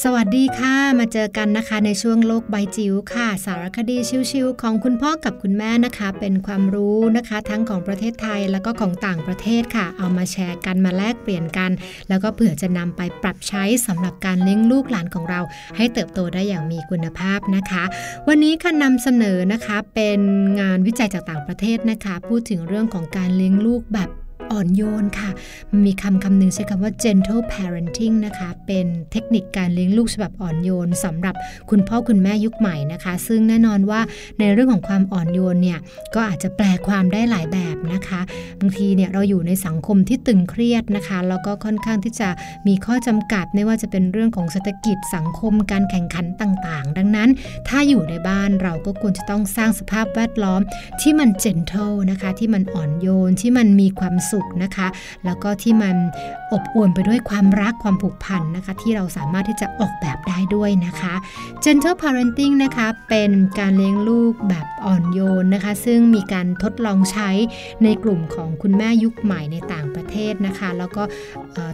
[0.00, 3.96] สวัสดีค่ะ มาเจอกันนะคะในช่วงโลกใบจิ๋วค่ะ สารคดี
[4.30, 11.70] ชิวๆของคุณพ่อกับคุณแม่นะคะ เป็นความรู้นะคะ ทั้งของประเทศไทยแล้วก็ของต่างประเทศค่ะ เอามาแชร์กันมาแลกเปลี่ยนกัน
[12.08, 15.40] แล้วก็เผื่อจะนำไปปรับใช้สำหรับการเลี้ยงลูกหลานของเรา
[15.76, 17.84] ให้เติบโตได้อย่างมีคุณภาพนะคะ
[18.28, 20.20] วันนี้ค่ะนำเสนอนะคะเป็น
[20.60, 24.10] งานวิจัยจากต่างประเทศนะคะ พูดถึงเรื่องของการเลี้ยงลูกแบบ
[24.52, 25.30] อ่อนโยนค่ะ
[25.86, 31.34] มีคำคำหนึ่งใช้คำว่า gentle parenting นะคะ เป็นเทคนิคการเลี้ยงลูกฉบับอ่อนโยนสำหรับ
[31.70, 34.00] คุณพ่อคุณแม่ยุคใหม่นะคะ ซึ่งแน่นอนว่า
[34.38, 35.78] ในเรื่องของความอ่อนโยนเนี่ย
[36.14, 38.20] ก็อาจจะแปลความได้หลายแบบนะคะ
[38.60, 42.28] บางทีเนี่ยเราอยู่ในสังคมที่ตึงเครียดนะคะแล้วก็ค่อนข้างที่จะ
[42.66, 47.28] มีข้อจำกัดไม่ว่าจะเป็นเรื่องของเศรษฐกิจสังคมการแข่งขันต่างๆ ดังนั้น
[47.68, 50.60] ถ้าอยู่ในบ้านเราก็ควรจะต้องสร้างสภาพแวดล้อม
[51.00, 54.86] ที่มัน gentle นะคะ ที่มันอ่อนโยนที่มันมีความสุขนะคะ
[55.24, 55.96] แล้วก็ที่มัน
[56.52, 61.14] อบอวลไปด้วยความรักความผูกพันนะคะ ที่เราสามารถที่จะออกแบบได้ด้วยนะคะ
[61.64, 67.30] gentle parenting นะคะเป็นการเลี้ยงลูกแบบอ่อนโยนนะคะ ซึ่งมีการทดลองใช้
[67.84, 71.02] ในกลุ่มของคุณแม่ยุคใหม่ในต่างประเทศนะคะ แล้วก็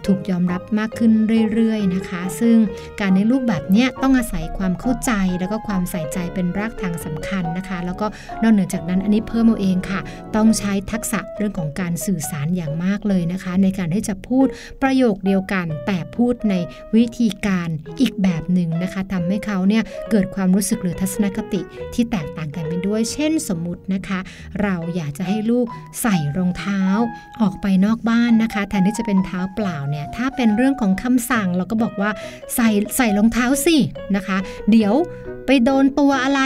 [0.06, 1.12] ถูกยอมรับมากขึ้น
[1.52, 2.56] เรื่อยๆนะคะ ซึ่ง
[3.00, 8.06] การเลี้ยงลูกแบบนี้ต้องอาศัยความเข้าใจแล้วก็ความใส่ใจเป็นรากฐานสำคัญนะคะ แล้วก็
[8.42, 10.00] นอกเหนือจากนั้นอันนี้เพิ่มเอาเองค่ะ
[10.36, 14.46] ต้องใช้ทักษะเรื่องของการสื่อสารอย่างมากเลยนะคะ ในการที่จะพูด
[14.82, 16.54] ประโยคเดียวกัน แต่พูดใน
[16.96, 17.68] วิธีการ
[18.00, 21.60] อีกแบบหนึ่งนะคะทำให้เขาเนี่ยเกิดความรู้สึกหรือทัศนคติ
[21.94, 24.18] ที่แตกต่างกันไปด้วย เช่นสมมุตินะคะ
[24.62, 25.66] เราอยากจะให้ลูก
[26.02, 26.82] ใส่รองเท้า
[27.40, 32.10] ออกไปนอกบ้านนะคะ แทนที่จะเป็นเท้าเปล่าเนี่ยถ้าเป็นเรื่องของคำสั่งเราก็บอกว่า
[32.54, 33.76] ใส่ใส่รองเท้าสิ
[34.16, 34.38] นะคะ
[34.70, 34.94] เดี๋ยว
[35.46, 36.40] ไปโดนตัวอะไร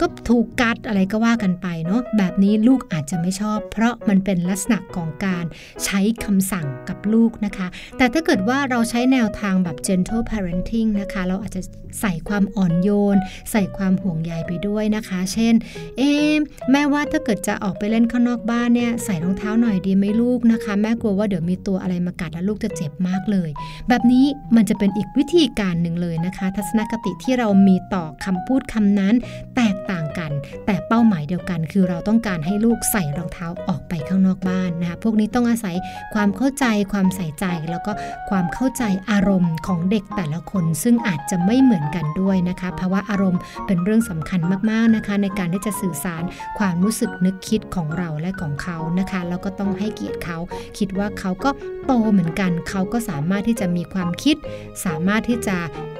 [0.00, 5.44] ก็ถูกกัดอะไรก็ว่ากันไปเนาะแบบนี้ลูกอาจจะไม่ชอบ เพราะมันเป็นลักษณะของการ
[5.84, 7.66] ใช้คำสั่งกับลูกนะคะ
[7.96, 11.62] แต่ถ้าเกิดว่าเราใช้แนวทางแบบ gentle parenting นะคะ เราอาจจะ
[12.00, 13.16] ใส่ความอ่อนโยน
[13.50, 15.54] ใส่ความห่วงใยไปด้วยนะคะ เช่น
[15.96, 16.34] เอ๊ะ
[16.70, 23.50] แม่ว่าถ้าเกิดจะออกไปเล่นข้างนอกบ้านเนี่ยใส่รองเท้าหน่อยดีไหมลูกนะคะ แม่กลัวว่าเดี๋ยวมีตัวอะไรมากัดแล้วลูกจะเจ็บมากเลย
[23.88, 24.24] แบบนี้
[24.56, 29.14] มันจะเป็นอีกวิธีการหนึ่งเลยนะคะ ทัศนคติที่เรามีต่อคำพูดคำนั้น
[29.54, 30.32] แตกต่างกัน
[30.66, 35.76] แต่เป้าหมายเดียวกัน คือเราต้องการให้ลูกใส่รองเท้าออกไปข้างนอกบ้านนะคะพวกนี้ต้องอาศัย
[36.14, 37.92] ความเข้าใจความใส่ใจ แล้วก็
[38.30, 46.22] ความเข้าใจอารมณ์ของเด็กแต่ละคน ซึ่งอาจจะไม่เหมือนกันด้วยนะคะภาวะอารมณ์เป็นเรื่องสำคัญมากๆนะคะ ในการที่จะสื่อสาร
[46.58, 50.38] ความรู้สึกนึกคิดของเราและของเขานะคะแล้วก็ต้องให้เกียรติเขา
[50.78, 51.50] คิดว่าเขาก็
[51.86, 54.36] โตเหมือนกัน เขาก็สามารถที่จะมีความคิด
[54.84, 55.56] สามารถที่จะ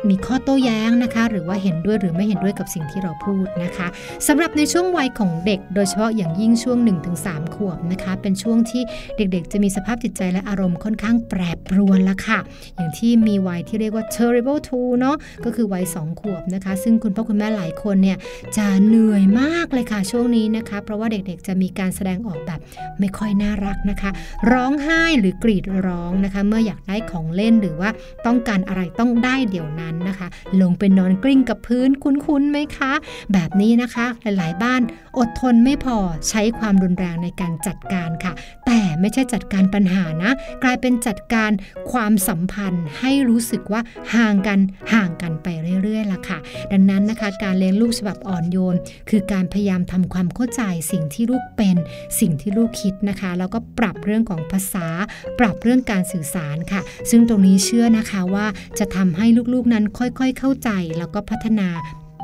[0.08, 3.75] มีข้อโต้แย้งนะคะ หรือว่าเห็นด้วยหรือไม่เห็นด้วยกับสิ่งที่เราพูดนะคะ
[4.26, 6.78] สำหรับในช่วงวัยของเด็ก โดยเฉพาะอย่างยิ่งช่วง
[7.16, 8.82] 1-3 ขวบนะคะ เป็นช่วงที่
[9.16, 12.38] เด็กๆ จะมีสภาพจิตใจและอารมณ์ค่อนข้างแปรปรวนละค่ะ
[12.76, 18.18] อย่างที่มีวัยที่เรียกว่า terrible two เนาะก็คือวัย 2 ขวบนะคะ ซึ่งคุณพ่อคุณแม่หลายคนเนี่ย
[18.56, 22.60] จะเหนื่อยมากเลยค่ะช่วงนี้นะคะ เพราะว่าเด็กๆ จะมีการแสดงออกแบบ
[22.98, 24.10] ไม่ค่อยน่ารักนะคะ
[24.52, 27.90] ร้องไห้หรือกรีดร้องนะคะ เมื่ออยากได้ของเล่นหรือว่า
[28.26, 30.28] ต้องการอะไรต้องได้เดี๋ยวนั้นนะคะ
[30.60, 32.92] ลงไปนอนกลิ้งกับพื้นคุ้นๆไหมคะ
[33.32, 34.82] แบบนี้นี้นะคะ หลาย ๆ บ้าน
[35.18, 35.96] อดทนไม่พอ
[36.28, 38.32] ใช้ความรุนแรงในการจัดการค่ะ
[38.66, 41.50] แต่ไม่ใช่จัดการปัญหานะ กลายเป็นจัดการ
[41.92, 43.80] ความสัมพันธ์ให้รู้สึกว่า
[44.14, 44.58] ห่างกัน
[44.92, 45.46] ห่างกันไป
[45.82, 46.38] เรื่อย ๆละค่ะ
[46.72, 48.76] ดังนั้นนะคะการเลี้ยงลูกฉบับอ่อนโยน
[49.10, 50.62] คือการพยายามทำความเข้าใจ
[50.92, 51.76] สิ่งที่ลูกเป็น
[52.20, 54.86] สิ่งที่ลูกคิดนะคะ แล้วก็ปรับเรื่องของภาษา
[55.38, 58.46] ปรับเรื่องการสื่อสารค่ะ ซึ่งตรงนี้เชื่อนะคะว่า
[58.78, 61.68] จะทำให้ลูก ๆ นั้นค่อย ๆ เข้าใจแล้วก็พัฒนา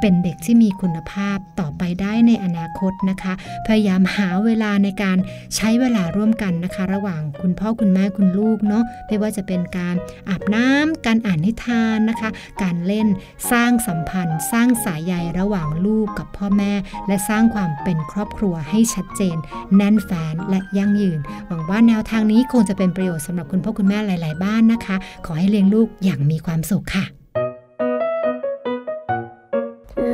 [0.03, 3.33] เป็นเด็กที่มีคุณภาพต่อไปได้ในอนาคตนะคะ
[3.67, 5.19] พยายามหาเวลาในการ
[5.57, 9.97] ใช้เวลาร่วมกันนะคะ ระหว่างคุณพ่อคุณแม่คุณลูกเนาะไม่ว่าจะเป็นการ
[10.29, 12.31] อาบน้ำการอ่านนิทานนะคะ
[12.63, 13.09] การเล่น
[13.51, 16.73] สร้างสัมพันธ์ สร้างสายใยระหว่างลูกกับพ่อแม่
[17.07, 19.37] และสร้างความเป็นครอบครัวให้ชัดเจน
[19.77, 24.97] แน่นแฟนและยั่งยืน หวังว่าแนวทางนี้คงจะเป็นประโยชน์สำหรับคุณพ่อคุณแม่หลาย ๆ บ้านนะคะ
[25.27, 27.22] ขอให้เลี้ยงลูกอย่างมีความสุขค่ะ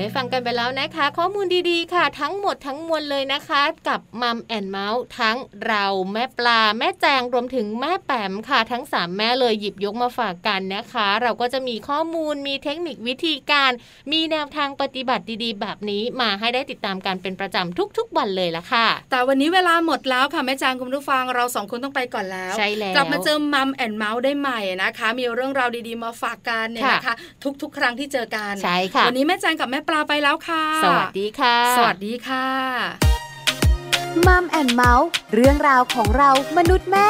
[0.00, 5.36] ได้ฟังกันไปแล้วนะคะ ข้อมูลดีๆค่ะ ทั้งหมดทั้งมวลเลยนะคะ กับมัมแอนเมาส์ทั้ง
[5.66, 13.70] เราแม่ปลาแม่แจงรวมถึงแม่แปมค่ะ ทั้ง 3 แม่เลยหยิบยกมาฝากกันนะคะ เราก็จะมีข้อมูลมีเทคนิควิธีการ
[14.12, 27.14] มีแนวทางปฏิบัติดีๆ แบบนี้มาให้ได้ติดตามกันเป็นประจำทุกๆวันเลยละค่ะ แต่วันนี้เวลาหมดแล้วค่ะแม่แจงคุณผู้ฟังเราสองคนต้องไปก่อนแล้วใช่แล้วกลับมาเจอมัมแอนเมาส์ได้ใหม่นะคะ มีเรื่องราวดีๆมาฝากกันเนี่ยนะคะ
[27.62, 32.46] ทุกๆ ครั้งที่เจอกันใช่ค่ะวันนี้แม่แจงกับแม่ปลาไปแล้วค่ะ สวัสดีค่ะ สวัสดีค่ะ
[34.26, 37.08] มัมแอนเมาส์เรื่องราวของเรามนุษย์แม่